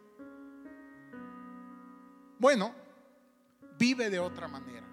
bueno, 2.40 2.74
vive 3.78 4.10
de 4.10 4.18
otra 4.18 4.48
manera. 4.48 4.88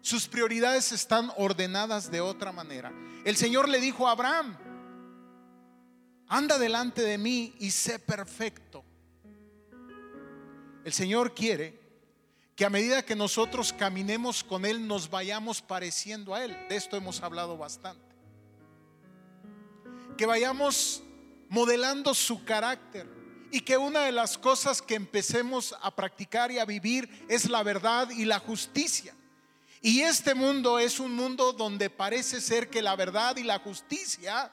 Sus 0.00 0.26
prioridades 0.26 0.90
están 0.90 1.30
ordenadas 1.36 2.10
de 2.10 2.20
otra 2.20 2.50
manera. 2.50 2.92
El 3.24 3.36
Señor 3.36 3.68
le 3.68 3.78
dijo 3.78 4.08
a 4.08 4.10
Abraham, 4.10 4.58
anda 6.26 6.58
delante 6.58 7.02
de 7.02 7.18
mí 7.18 7.54
y 7.60 7.70
sé 7.70 8.00
perfecto. 8.00 8.84
El 10.88 10.94
Señor 10.94 11.34
quiere 11.34 11.78
que 12.56 12.64
a 12.64 12.70
medida 12.70 13.04
que 13.04 13.14
nosotros 13.14 13.74
caminemos 13.74 14.42
con 14.42 14.64
Él 14.64 14.88
nos 14.88 15.10
vayamos 15.10 15.60
pareciendo 15.60 16.34
a 16.34 16.42
Él. 16.42 16.56
De 16.70 16.76
esto 16.76 16.96
hemos 16.96 17.22
hablado 17.22 17.58
bastante. 17.58 18.16
Que 20.16 20.24
vayamos 20.24 21.02
modelando 21.50 22.14
su 22.14 22.42
carácter 22.42 23.06
y 23.50 23.60
que 23.60 23.76
una 23.76 24.04
de 24.04 24.12
las 24.12 24.38
cosas 24.38 24.80
que 24.80 24.94
empecemos 24.94 25.76
a 25.82 25.94
practicar 25.94 26.50
y 26.50 26.58
a 26.58 26.64
vivir 26.64 27.26
es 27.28 27.50
la 27.50 27.62
verdad 27.62 28.08
y 28.08 28.24
la 28.24 28.38
justicia. 28.38 29.14
Y 29.82 30.00
este 30.00 30.34
mundo 30.34 30.78
es 30.78 31.00
un 31.00 31.12
mundo 31.12 31.52
donde 31.52 31.90
parece 31.90 32.40
ser 32.40 32.70
que 32.70 32.80
la 32.80 32.96
verdad 32.96 33.36
y 33.36 33.42
la 33.42 33.58
justicia 33.58 34.50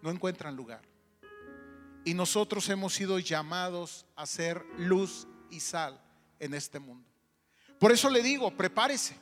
no 0.00 0.10
encuentran 0.10 0.56
lugar. 0.56 0.88
Y 2.04 2.14
nosotros 2.14 2.68
hemos 2.68 2.94
sido 2.94 3.18
llamados 3.18 4.06
a 4.16 4.26
ser 4.26 4.64
luz 4.78 5.26
y 5.50 5.60
sal 5.60 6.00
en 6.38 6.54
este 6.54 6.78
mundo. 6.78 7.08
Por 7.78 7.92
eso 7.92 8.10
le 8.10 8.22
digo, 8.22 8.54
prepárese, 8.56 9.16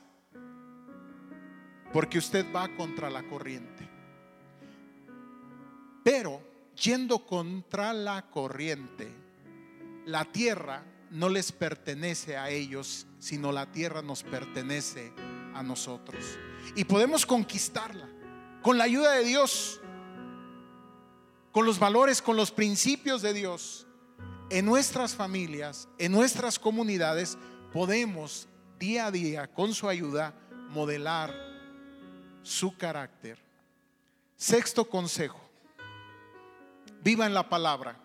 porque 1.92 2.18
usted 2.18 2.46
va 2.54 2.68
contra 2.76 3.10
la 3.10 3.22
corriente. 3.22 3.88
Pero 6.02 6.42
yendo 6.74 7.26
contra 7.26 7.92
la 7.92 8.22
corriente, 8.30 9.12
la 10.06 10.24
tierra 10.24 10.84
no 11.10 11.28
les 11.28 11.52
pertenece 11.52 12.36
a 12.36 12.50
ellos, 12.50 13.06
sino 13.18 13.52
la 13.52 13.70
tierra 13.70 14.02
nos 14.02 14.22
pertenece 14.22 15.12
a 15.54 15.62
nosotros. 15.62 16.24
Y 16.74 16.84
podemos 16.84 17.26
conquistarla 17.26 18.08
con 18.62 18.78
la 18.78 18.84
ayuda 18.84 19.12
de 19.12 19.24
Dios, 19.24 19.80
con 21.52 21.66
los 21.66 21.78
valores, 21.78 22.22
con 22.22 22.36
los 22.36 22.50
principios 22.50 23.22
de 23.22 23.32
Dios. 23.32 23.86
En 24.50 24.64
nuestras 24.64 25.14
familias, 25.14 25.88
en 25.98 26.12
nuestras 26.12 26.58
comunidades, 26.58 27.36
podemos 27.72 28.48
día 28.78 29.06
a 29.06 29.10
día, 29.10 29.52
con 29.52 29.74
su 29.74 29.88
ayuda, 29.88 30.34
modelar 30.70 31.34
su 32.42 32.76
carácter. 32.76 33.38
Sexto 34.36 34.88
consejo, 34.88 35.40
viva 37.02 37.26
en 37.26 37.34
la 37.34 37.48
palabra. 37.48 37.98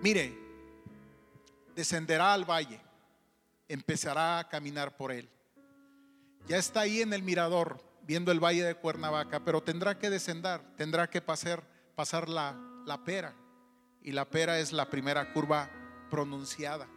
Mire, 0.00 0.38
descenderá 1.74 2.32
al 2.32 2.48
valle, 2.48 2.80
empezará 3.68 4.38
a 4.38 4.48
caminar 4.48 4.96
por 4.96 5.12
él. 5.12 5.28
Ya 6.46 6.56
está 6.56 6.80
ahí 6.80 7.02
en 7.02 7.12
el 7.12 7.22
mirador 7.22 7.82
viendo 8.06 8.32
el 8.32 8.40
valle 8.40 8.64
de 8.64 8.74
Cuernavaca, 8.74 9.44
pero 9.44 9.62
tendrá 9.62 9.98
que 9.98 10.10
descender, 10.10 10.60
tendrá 10.76 11.08
que 11.08 11.20
pasar, 11.20 11.62
pasar 11.94 12.28
la, 12.28 12.56
la 12.86 13.04
pera. 13.04 13.34
Y 14.02 14.12
la 14.12 14.28
pera 14.28 14.58
es 14.58 14.72
la 14.72 14.90
primera 14.90 15.32
curva 15.32 15.70
pronunciada. 16.10 16.88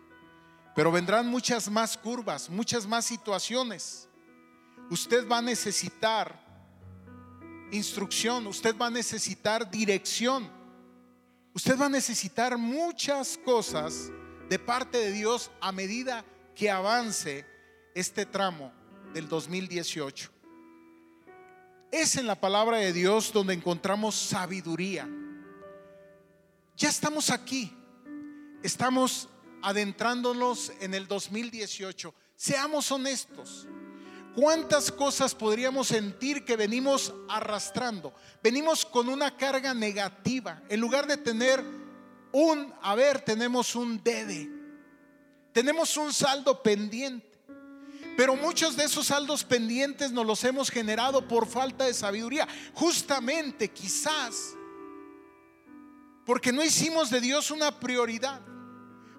Pero 0.75 0.91
vendrán 0.91 1.27
muchas 1.27 1.69
más 1.69 1.97
curvas, 1.97 2.49
muchas 2.49 2.85
más 2.85 3.05
situaciones. 3.05 4.09
Usted 4.89 5.27
va 5.27 5.37
a 5.37 5.41
necesitar 5.41 6.43
instrucción, 7.71 8.45
usted 8.47 8.75
va 8.77 8.87
a 8.87 8.91
necesitar 8.91 9.69
dirección, 9.69 10.49
usted 11.53 11.79
va 11.79 11.85
a 11.85 11.89
necesitar 11.89 12.57
muchas 12.57 13.37
cosas 13.37 14.11
de 14.49 14.59
parte 14.59 14.97
de 14.97 15.11
Dios 15.11 15.49
a 15.61 15.71
medida 15.71 16.25
que 16.55 16.69
avance 16.69 17.45
este 17.95 18.25
tramo 18.25 18.71
del 19.13 19.27
2018. 19.27 20.34
Es 21.95 22.17
en 22.17 22.27
la 22.27 22.35
palabra 22.35 22.79
de 22.79 22.91
Dios 22.91 23.31
donde 23.31 23.53
encontramos 23.53 24.15
sabiduría. 24.15 25.07
Ya 26.75 26.89
estamos 26.89 27.29
aquí, 27.29 27.73
estamos 28.61 29.29
adentrándonos 29.61 30.73
en 30.81 30.93
el 30.93 31.07
2018. 31.07 32.13
Seamos 32.35 32.91
honestos. 32.91 33.65
¿Cuántas 34.35 34.91
cosas 34.91 35.33
podríamos 35.33 35.87
sentir 35.87 36.43
que 36.43 36.57
venimos 36.57 37.13
arrastrando? 37.29 38.13
Venimos 38.43 38.85
con 38.85 39.07
una 39.07 39.37
carga 39.37 39.73
negativa. 39.73 40.61
En 40.67 40.81
lugar 40.81 41.07
de 41.07 41.15
tener 41.15 41.63
un 42.33 42.73
a 42.81 42.93
ver, 42.95 43.21
tenemos 43.21 43.73
un 43.73 44.03
debe. 44.03 44.49
Tenemos 45.53 45.95
un 45.95 46.11
saldo 46.11 46.61
pendiente. 46.61 47.34
Pero 48.17 48.35
muchos 48.35 48.77
de 48.77 48.85
esos 48.85 49.07
saldos 49.07 49.43
pendientes 49.43 50.11
nos 50.11 50.25
los 50.25 50.43
hemos 50.43 50.69
generado 50.69 51.27
por 51.27 51.47
falta 51.47 51.85
de 51.85 51.93
sabiduría. 51.93 52.47
Justamente, 52.73 53.69
quizás, 53.69 54.53
porque 56.25 56.51
no 56.51 56.63
hicimos 56.63 57.09
de 57.09 57.21
Dios 57.21 57.51
una 57.51 57.79
prioridad. 57.79 58.41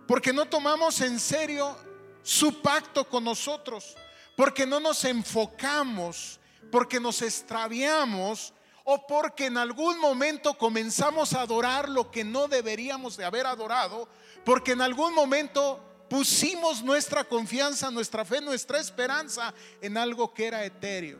Porque 0.09 0.32
no 0.32 0.46
tomamos 0.46 1.00
en 1.00 1.18
serio 1.18 1.76
su 2.22 2.62
pacto 2.62 3.09
con 3.09 3.24
nosotros 3.24 3.96
porque 4.37 4.66
no 4.66 4.78
nos 4.78 5.04
enfocamos, 5.04 6.38
porque 6.70 7.00
nos 7.00 7.22
extraviamos 7.22 8.52
o 8.85 9.04
porque 9.06 9.46
en 9.46 9.56
algún 9.56 9.98
momento 9.98 10.56
comenzamos 10.56 11.32
a 11.32 11.40
adorar 11.40 11.88
lo 11.88 12.11
que 12.11 12.22
no 12.22 12.46
deberíamos 12.46 13.16
de 13.16 13.24
haber 13.24 13.46
adorado, 13.46 14.09
porque 14.44 14.72
en 14.72 14.82
algún 14.82 15.12
momento 15.14 15.80
pusimos 16.08 16.82
nuestra 16.82 17.24
confianza, 17.24 17.90
nuestra 17.90 18.24
fe, 18.24 18.40
nuestra 18.40 18.78
esperanza 18.78 19.52
en 19.80 19.96
algo 19.96 20.32
que 20.32 20.46
era 20.46 20.64
etéreo, 20.64 21.18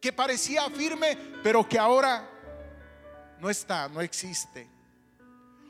que 0.00 0.12
parecía 0.12 0.68
firme, 0.70 1.16
pero 1.42 1.68
que 1.68 1.78
ahora 1.78 2.28
no 3.40 3.50
está, 3.50 3.88
no 3.88 4.00
existe. 4.00 4.68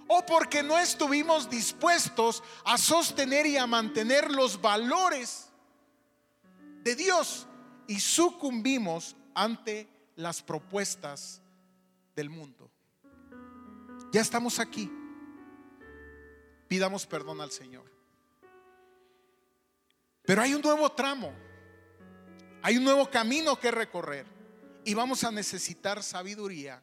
O 0.09 0.25
porque 0.25 0.62
no 0.62 0.79
estuvimos 0.79 1.51
dispuestos 1.51 2.42
a 2.64 2.79
sostener 2.79 3.46
y 3.46 3.57
a 3.57 3.66
mantener 3.66 4.31
los 4.31 4.61
valores 4.61 5.49
de 6.85 6.94
Dios 6.94 7.46
y 7.88 7.99
sucumbimos 7.99 9.16
ante 9.35 9.88
las 10.14 10.42
propuestas 10.42 11.42
del 12.14 12.31
mundo. 12.31 12.70
Ya 14.12 14.20
estamos 14.20 14.61
aquí. 14.61 14.90
Pidamos 16.69 17.07
perdón 17.07 17.41
al 17.41 17.51
Señor. 17.51 17.91
Pero 20.23 20.43
hay 20.43 20.55
un 20.55 20.63
nuevo 20.63 20.91
tramo. 20.93 21.33
Hay 22.63 22.77
un 22.77 22.85
nuevo 22.85 23.11
camino 23.11 23.59
que 23.59 23.71
recorrer. 23.71 24.27
y 24.85 24.95
vamos 24.95 25.25
a 25.25 25.33
necesitar 25.33 26.03
sabiduría. 26.03 26.83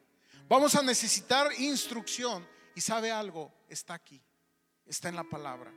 Vamos 0.50 0.76
a 0.76 0.84
necesitar 0.84 1.52
instrucción. 1.58 2.48
Y 2.76 2.82
sabe 2.82 3.12
algo, 3.12 3.54
está 3.70 3.94
aquí, 3.94 4.22
está 4.86 5.10
en 5.10 5.16
la 5.16 5.24
palabra. 5.24 5.74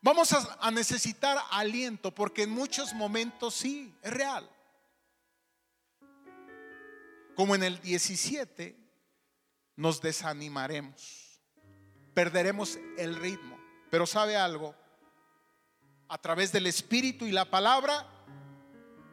Vamos 0.00 0.32
a, 0.32 0.70
necesitar 0.72 1.38
aliento 1.50 2.12
porque 2.12 2.42
en 2.42 2.50
muchos 2.50 2.92
momentos 2.92 3.54
sí, 3.54 3.94
es 4.02 4.12
real. 4.12 4.50
Como 7.36 7.54
en 7.54 7.62
el 7.62 7.80
17, 7.80 8.76
nos 9.76 10.02
desanimaremos, 10.02 11.21
perderemos 12.14 12.78
el 12.98 13.16
ritmo. 13.16 13.58
Pero 13.90 14.06
sabe 14.06 14.36
algo, 14.36 14.74
a 16.08 16.18
través 16.18 16.52
del 16.52 16.66
Espíritu 16.66 17.26
y 17.26 17.32
la 17.32 17.50
palabra, 17.50 18.06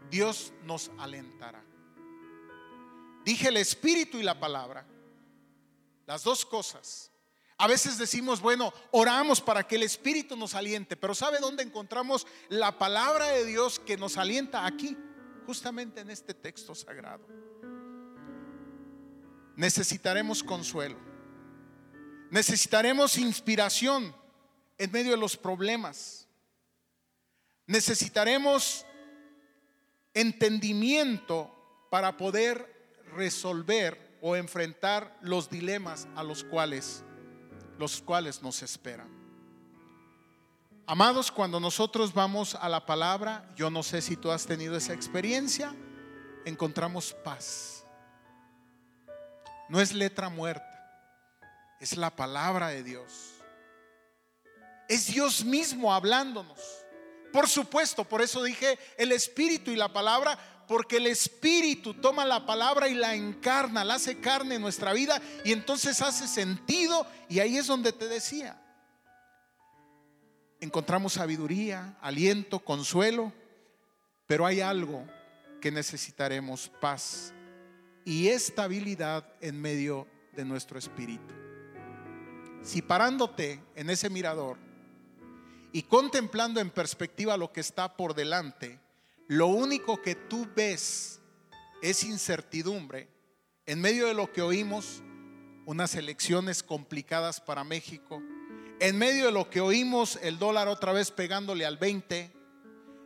Dios 0.09 0.53
nos 0.63 0.91
alentará. 0.97 1.63
Dije 3.23 3.49
el 3.49 3.57
Espíritu 3.57 4.17
y 4.17 4.23
la 4.23 4.39
palabra, 4.39 4.85
las 6.05 6.23
dos 6.23 6.45
cosas. 6.45 7.12
A 7.57 7.67
veces 7.67 7.97
decimos, 7.97 8.39
bueno, 8.39 8.73
oramos 8.91 9.41
para 9.41 9.67
que 9.67 9.75
el 9.75 9.83
Espíritu 9.83 10.38
nos 10.38 10.55
aliente, 10.55 10.95
pero 10.95 11.13
¿sabe 11.13 11.39
dónde 11.39 11.62
encontramos 11.62 12.25
la 12.47 12.77
palabra 12.77 13.27
de 13.27 13.45
Dios 13.45 13.79
que 13.79 13.97
nos 13.97 14.17
alienta? 14.17 14.65
Aquí, 14.65 14.97
justamente 15.45 15.99
en 15.99 16.09
este 16.09 16.33
texto 16.33 16.73
sagrado. 16.73 17.27
Necesitaremos 19.57 20.41
consuelo. 20.41 21.09
Necesitaremos 22.30 23.18
inspiración 23.18 24.15
en 24.78 24.92
medio 24.92 25.12
de 25.12 25.18
los 25.18 25.36
problemas. 25.36 26.28
Necesitaremos 27.65 28.86
entendimiento 30.13 31.52
para 31.89 32.18
poder 32.18 33.00
resolver 33.13 34.18
o 34.22 34.36
enfrentar 34.36 35.18
los 35.22 35.50
dilemas 35.50 36.08
a 36.15 36.24
los 36.24 36.44
cuales 36.44 37.04
los 37.80 38.02
cuales 38.02 38.44
nos 38.44 38.62
esperan. 38.62 39.08
Amados, 40.86 41.32
cuando 41.32 41.60
nosotros 41.60 42.13
vamos 42.13 42.56
a 42.56 42.68
la 42.68 42.86
palabra, 42.86 43.50
yo 43.56 43.70
no 43.70 43.84
sé 43.84 44.02
si 44.02 44.18
tú 44.18 44.32
has 44.32 44.46
tenido 44.46 44.76
esa 44.76 44.94
experiencia, 44.94 45.74
encontramos 46.46 47.13
paz. 47.24 47.86
No 49.70 49.80
es 49.80 49.94
letra 49.94 50.30
muerta, 50.30 50.68
es 51.80 51.98
la 51.98 52.15
palabra 52.15 52.70
de 52.70 52.84
Dios. 52.84 53.34
Es 54.88 55.08
Dios 55.08 55.46
mismo 55.46 55.94
hablándonos. 55.94 56.60
Por 57.32 57.48
supuesto, 57.48 58.04
por 58.04 58.22
eso 58.22 58.44
dije 58.44 58.78
el 58.98 59.12
Espíritu 59.12 59.72
y 59.72 59.76
la 59.76 59.94
palabra, 59.94 60.38
porque 60.68 60.98
el 60.98 61.08
Espíritu 61.08 61.94
toma 61.96 62.26
la 62.26 62.46
palabra 62.46 62.88
y 62.89 62.96
la 62.96 63.15
encarna, 63.15 63.84
la 63.84 63.96
hace 63.96 64.20
carne 64.20 64.56
en 64.56 64.62
nuestra 64.62 64.94
vida 64.94 65.22
y 65.44 65.52
entonces 65.52 66.02
hace 66.02 66.28
sentido 66.28 67.08
y 67.28 67.39
ahí 67.39 67.58
es 67.58 67.68
donde 67.68 67.94
te 67.94 68.08
decía. 68.08 68.60
Encontramos 70.60 71.13
sabiduría, 71.13 71.98
aliento, 72.02 72.60
consuelo, 72.60 73.32
pero 74.28 74.46
hay 74.46 74.60
algo 74.60 75.06
que 75.62 75.72
necesitaremos, 75.72 76.70
paz 76.82 77.34
y 78.06 78.28
estabilidad 78.28 79.26
en 79.42 79.62
medio 79.62 80.08
de 80.34 80.46
nuestro 80.46 80.78
espíritu. 80.78 81.38
Si 82.62 82.82
parándote 82.82 83.62
en 83.76 83.89
ese 83.89 84.10
mirador 84.10 84.58
y 85.72 85.84
contemplando 85.84 86.60
en 86.60 86.69
perspectiva 86.69 87.38
lo 87.38 87.52
que 87.52 87.62
está 87.62 87.95
por 87.95 88.13
delante, 88.13 88.80
lo 89.28 89.48
único 89.48 90.02
que 90.02 90.15
tú 90.15 90.48
ves 90.56 91.19
es 91.82 92.04
incertidumbre. 92.04 93.08
En 93.65 93.80
medio 93.80 94.08
de 94.08 94.13
lo 94.13 94.32
que 94.34 94.41
oímos, 94.41 95.02
unas 95.65 95.95
elecciones 95.95 96.63
complicadas 96.63 97.39
para 97.39 97.63
México, 97.63 98.22
en 98.80 98.98
medio 98.98 99.28
de 99.28 99.32
lo 99.32 99.50
que 99.50 99.62
oímos, 99.62 100.17
el 100.24 100.39
dólar 100.39 100.67
otra 100.67 100.93
vez 100.93 101.12
pegándole 101.12 101.65
al 101.65 101.78
20, 101.78 102.32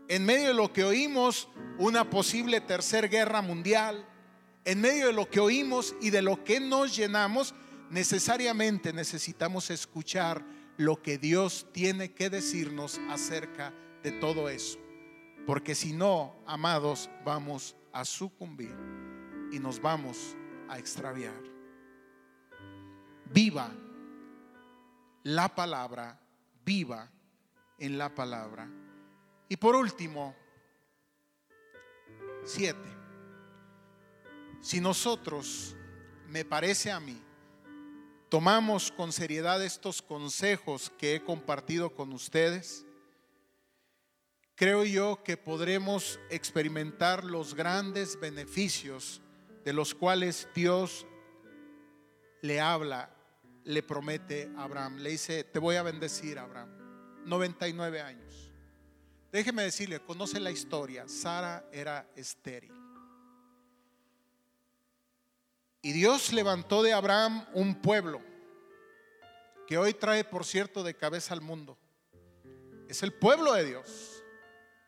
en 0.07 0.25
medio 0.25 0.49
de 0.49 0.53
lo 0.53 0.71
que 0.71 0.83
oímos, 0.83 1.49
una 1.77 2.09
posible 2.09 2.61
tercera 2.61 3.07
guerra 3.07 3.41
mundial, 3.41 4.07
en 4.65 4.79
medio 4.79 5.07
de 5.07 5.13
lo 5.13 5.29
que 5.29 5.39
oímos 5.39 5.95
y 6.01 6.09
de 6.09 6.21
lo 6.21 6.43
que 6.43 6.59
nos 6.59 6.95
llenamos, 6.95 7.53
necesariamente 7.89 8.93
necesitamos 8.93 9.69
escuchar 9.69 10.45
lo 10.77 11.01
que 11.01 11.17
Dios 11.17 11.67
tiene 11.71 12.13
que 12.13 12.29
decirnos 12.29 12.99
acerca 13.09 13.73
de 14.01 14.11
todo 14.11 14.49
eso. 14.49 14.79
Porque 15.45 15.75
si 15.75 15.93
no, 15.93 16.35
amados, 16.45 17.09
vamos 17.25 17.75
a 17.91 18.05
sucumbir 18.05 18.75
y 19.51 19.59
nos 19.59 19.81
vamos 19.81 20.35
a 20.69 20.79
extraviar. 20.79 21.41
Viva 23.31 23.71
la 25.23 25.53
palabra, 25.53 26.19
viva 26.65 27.11
en 27.77 27.97
la 27.97 28.13
palabra. 28.13 28.69
Y 29.49 29.57
por 29.57 29.75
último, 29.75 30.35
siete. 32.43 32.89
Si 34.61 34.79
nosotros, 34.79 35.75
me 36.29 36.45
parece 36.45 36.91
a 36.91 36.99
mí, 36.99 37.21
tomamos 38.33 38.91
con 38.91 39.11
seriedad 39.11 39.63
estos 39.63 40.01
consejos 40.01 40.91
que 40.97 41.13
he 41.13 41.23
compartido 41.23 41.91
con 41.93 42.11
ustedes, 42.13 42.83
creo 44.55 44.83
yo 44.85 45.21
que 45.23 45.37
podremos 45.37 46.19
experimentar 46.31 47.23
los 47.23 47.53
grandes 47.53 48.19
beneficios 48.19 49.21
de 49.63 49.73
los 49.73 49.93
cuales 49.93 50.47
Dios 50.55 51.05
le 52.41 52.59
habla, 52.59 53.15
le 53.65 53.83
promete 53.83 54.49
a 54.57 54.63
Abraham. 54.63 54.97
Le 54.97 55.11
dice, 55.11 55.43
te 55.43 55.59
voy 55.59 55.75
a 55.75 55.83
bendecir, 55.83 56.39
Abraham. 56.39 56.71
99 57.25 58.01
años. 58.01 58.51
Déjeme 59.31 59.61
decirle, 59.61 59.99
conoce 59.99 60.39
la 60.39 60.49
historia. 60.49 61.07
Sara 61.07 61.69
era 61.71 62.09
estéril. 62.15 62.82
Y 65.83 65.91
Dios 65.91 66.31
levantó 66.31 66.81
de 66.81 66.93
Abraham 66.93 67.45
un 67.53 67.75
pueblo 67.75 68.21
que 69.67 69.77
hoy 69.77 69.93
trae, 69.93 70.23
por 70.23 70.45
cierto, 70.45 70.81
de 70.81 70.95
cabeza 70.95 71.33
al 71.33 71.41
mundo. 71.41 71.77
Es 72.87 73.03
el 73.03 73.11
pueblo 73.11 73.53
de 73.53 73.65
Dios 73.65 74.23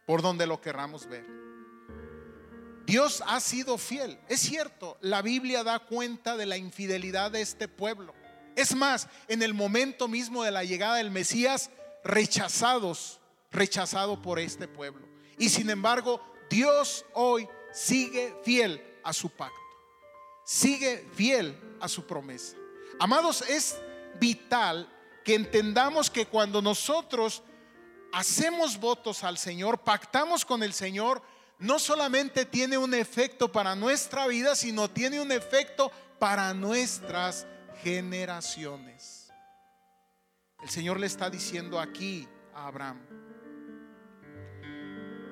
por 0.06 0.22
donde 0.22 0.48
lo 0.48 0.62
querramos 0.62 1.06
ver. 1.08 1.26
Dios 2.86 3.22
ha 3.28 3.42
sido 3.42 3.78
fiel. 3.78 4.18
Es 4.30 4.40
cierto, 4.40 4.98
la 5.02 5.22
Biblia 5.22 5.66
da 5.66 5.80
cuenta 5.80 6.38
de 6.38 6.46
la 6.46 6.56
infidelidad 6.56 7.32
de 7.32 7.42
este 7.42 7.68
pueblo. 7.68 8.14
Es 8.56 8.74
más, 8.74 9.10
en 9.28 9.44
el 9.44 9.54
momento 9.54 10.08
mismo 10.08 10.44
de 10.44 10.52
la 10.52 10.64
llegada 10.64 10.96
del 10.96 11.12
Mesías, 11.12 11.72
rechazados, 12.06 13.20
rechazado 13.52 14.22
por 14.22 14.40
este 14.40 14.70
pueblo. 14.70 15.06
Y 15.38 15.50
sin 15.50 15.70
embargo, 15.70 16.22
Dios 16.50 17.06
hoy 17.14 17.50
sigue 17.74 18.34
fiel 18.46 18.82
a 19.04 19.12
su 19.12 19.30
pacto. 19.30 19.65
Sigue 20.46 21.06
fiel 21.16 21.60
a 21.82 21.90
su 21.90 22.06
promesa. 22.06 22.56
Amados, 23.00 23.42
es 23.50 23.78
vital 24.20 24.88
que 25.24 25.36
entendamos 25.36 26.10
que 26.10 26.28
cuando 26.28 26.62
nosotros 26.62 27.44
hacemos 28.14 28.80
votos 28.80 29.24
al 29.24 29.38
Señor, 29.38 29.80
pactamos 29.80 30.46
con 30.46 30.64
el 30.64 30.72
Señor, 30.72 31.22
no 31.60 31.80
solamente 31.80 32.46
tiene 32.46 32.78
un 32.78 32.94
efecto 32.94 33.52
para 33.52 33.76
nuestra 33.76 34.28
vida, 34.28 34.56
sino 34.56 34.90
tiene 34.90 35.20
un 35.20 35.32
efecto 35.32 35.92
para 36.20 36.54
nuestras 36.54 37.48
generaciones. 37.82 39.32
El 40.62 40.70
Señor 40.70 41.00
le 41.00 41.08
está 41.08 41.30
diciendo 41.30 41.80
aquí 41.80 42.28
a 42.54 42.68
Abraham, 42.68 43.02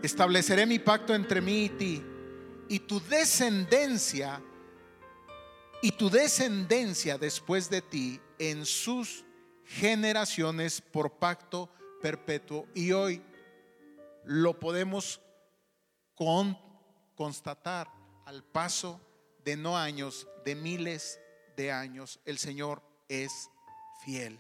estableceré 0.02 0.66
mi 0.66 0.80
pacto 0.80 1.16
entre 1.16 1.40
mí 1.40 1.66
y 1.66 1.70
ti, 1.70 2.04
y 2.68 2.80
tu 2.80 3.00
descendencia, 3.00 4.42
y 5.84 5.92
tu 5.92 6.10
descendencia 6.10 7.18
después 7.18 7.70
de 7.70 7.82
ti 7.82 8.22
en 8.40 8.66
sus 8.66 9.26
generaciones 9.66 10.80
por 10.80 11.20
pacto 11.20 11.70
perpetuo 12.02 12.66
y 12.74 12.94
hoy 12.94 13.22
lo 14.24 14.58
podemos 14.58 15.20
constatar 17.16 17.90
al 18.26 18.46
paso 18.46 19.02
de 19.44 19.58
no 19.58 19.78
años, 19.78 20.26
de 20.46 20.56
miles 20.56 21.20
de 21.58 21.74
años. 21.74 22.18
El 22.24 22.38
Señor 22.38 22.82
es 23.10 23.50
fiel. 24.06 24.40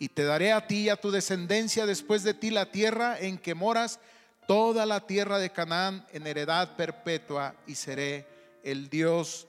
Y 0.00 0.08
te 0.08 0.24
daré 0.24 0.50
a 0.50 0.66
ti 0.66 0.80
y 0.80 0.88
a 0.88 0.96
tu 0.96 1.12
descendencia 1.12 1.86
después 1.86 2.24
de 2.24 2.34
ti 2.34 2.50
la 2.50 2.72
tierra 2.72 3.16
en 3.20 3.38
que 3.38 3.54
moras, 3.54 4.00
toda 4.48 4.84
la 4.84 5.06
tierra 5.06 5.38
de 5.38 5.52
Canaán 5.52 6.04
en 6.10 6.26
heredad 6.26 6.74
perpetua, 6.74 7.54
y 7.68 7.76
seré 7.76 8.26
el 8.64 8.90
Dios 8.90 9.46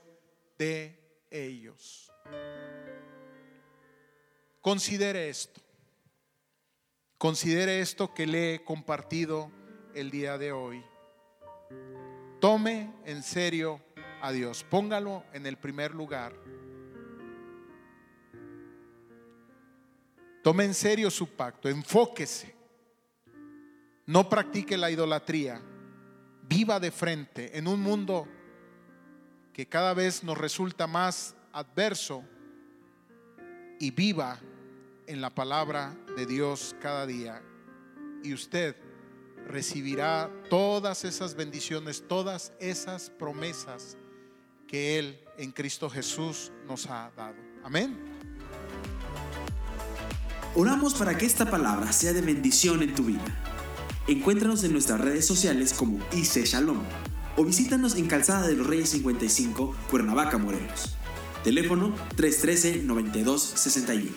de 0.62 1.26
ellos. 1.28 2.12
Considere 4.60 5.28
esto. 5.28 5.60
Considere 7.18 7.80
esto 7.80 8.14
que 8.14 8.28
le 8.28 8.54
he 8.54 8.64
compartido 8.64 9.50
el 9.92 10.12
día 10.12 10.38
de 10.38 10.52
hoy. 10.52 10.84
Tome 12.40 12.92
en 13.04 13.24
serio 13.24 13.80
a 14.20 14.30
Dios. 14.30 14.62
Póngalo 14.62 15.24
en 15.32 15.46
el 15.46 15.56
primer 15.56 15.94
lugar. 15.94 16.32
Tome 20.44 20.64
en 20.64 20.74
serio 20.74 21.10
su 21.10 21.28
pacto. 21.30 21.68
Enfóquese. 21.68 22.54
No 24.06 24.28
practique 24.28 24.76
la 24.76 24.92
idolatría. 24.92 25.60
Viva 26.42 26.78
de 26.78 26.92
frente 26.92 27.58
en 27.58 27.66
un 27.66 27.80
mundo 27.80 28.28
que 29.52 29.66
cada 29.66 29.94
vez 29.94 30.24
nos 30.24 30.38
resulta 30.38 30.86
más 30.86 31.34
adverso 31.52 32.24
y 33.78 33.90
viva 33.90 34.38
en 35.06 35.20
la 35.20 35.30
palabra 35.30 35.96
de 36.16 36.26
Dios 36.26 36.74
cada 36.80 37.06
día. 37.06 37.42
Y 38.22 38.32
usted 38.32 38.76
recibirá 39.46 40.30
todas 40.48 41.04
esas 41.04 41.34
bendiciones, 41.34 42.04
todas 42.06 42.52
esas 42.60 43.10
promesas 43.10 43.96
que 44.66 44.98
Él 44.98 45.20
en 45.36 45.50
Cristo 45.52 45.90
Jesús 45.90 46.52
nos 46.66 46.86
ha 46.86 47.10
dado. 47.16 47.36
Amén. 47.64 47.98
Oramos 50.54 50.94
para 50.94 51.16
que 51.16 51.26
esta 51.26 51.50
palabra 51.50 51.92
sea 51.92 52.12
de 52.12 52.20
bendición 52.20 52.82
en 52.82 52.94
tu 52.94 53.04
vida. 53.04 53.24
Encuéntranos 54.06 54.64
en 54.64 54.72
nuestras 54.72 55.00
redes 55.00 55.26
sociales 55.26 55.72
como 55.72 55.98
IC 56.12 56.44
Shalom 56.44 56.82
o 57.36 57.44
visítanos 57.44 57.96
en 57.96 58.06
Calzada 58.06 58.46
de 58.46 58.54
los 58.56 58.66
Reyes 58.66 58.90
55, 58.90 59.74
Cuernavaca, 59.90 60.38
Morelos. 60.38 60.96
Teléfono 61.44 61.94
313-9261. 62.16 64.10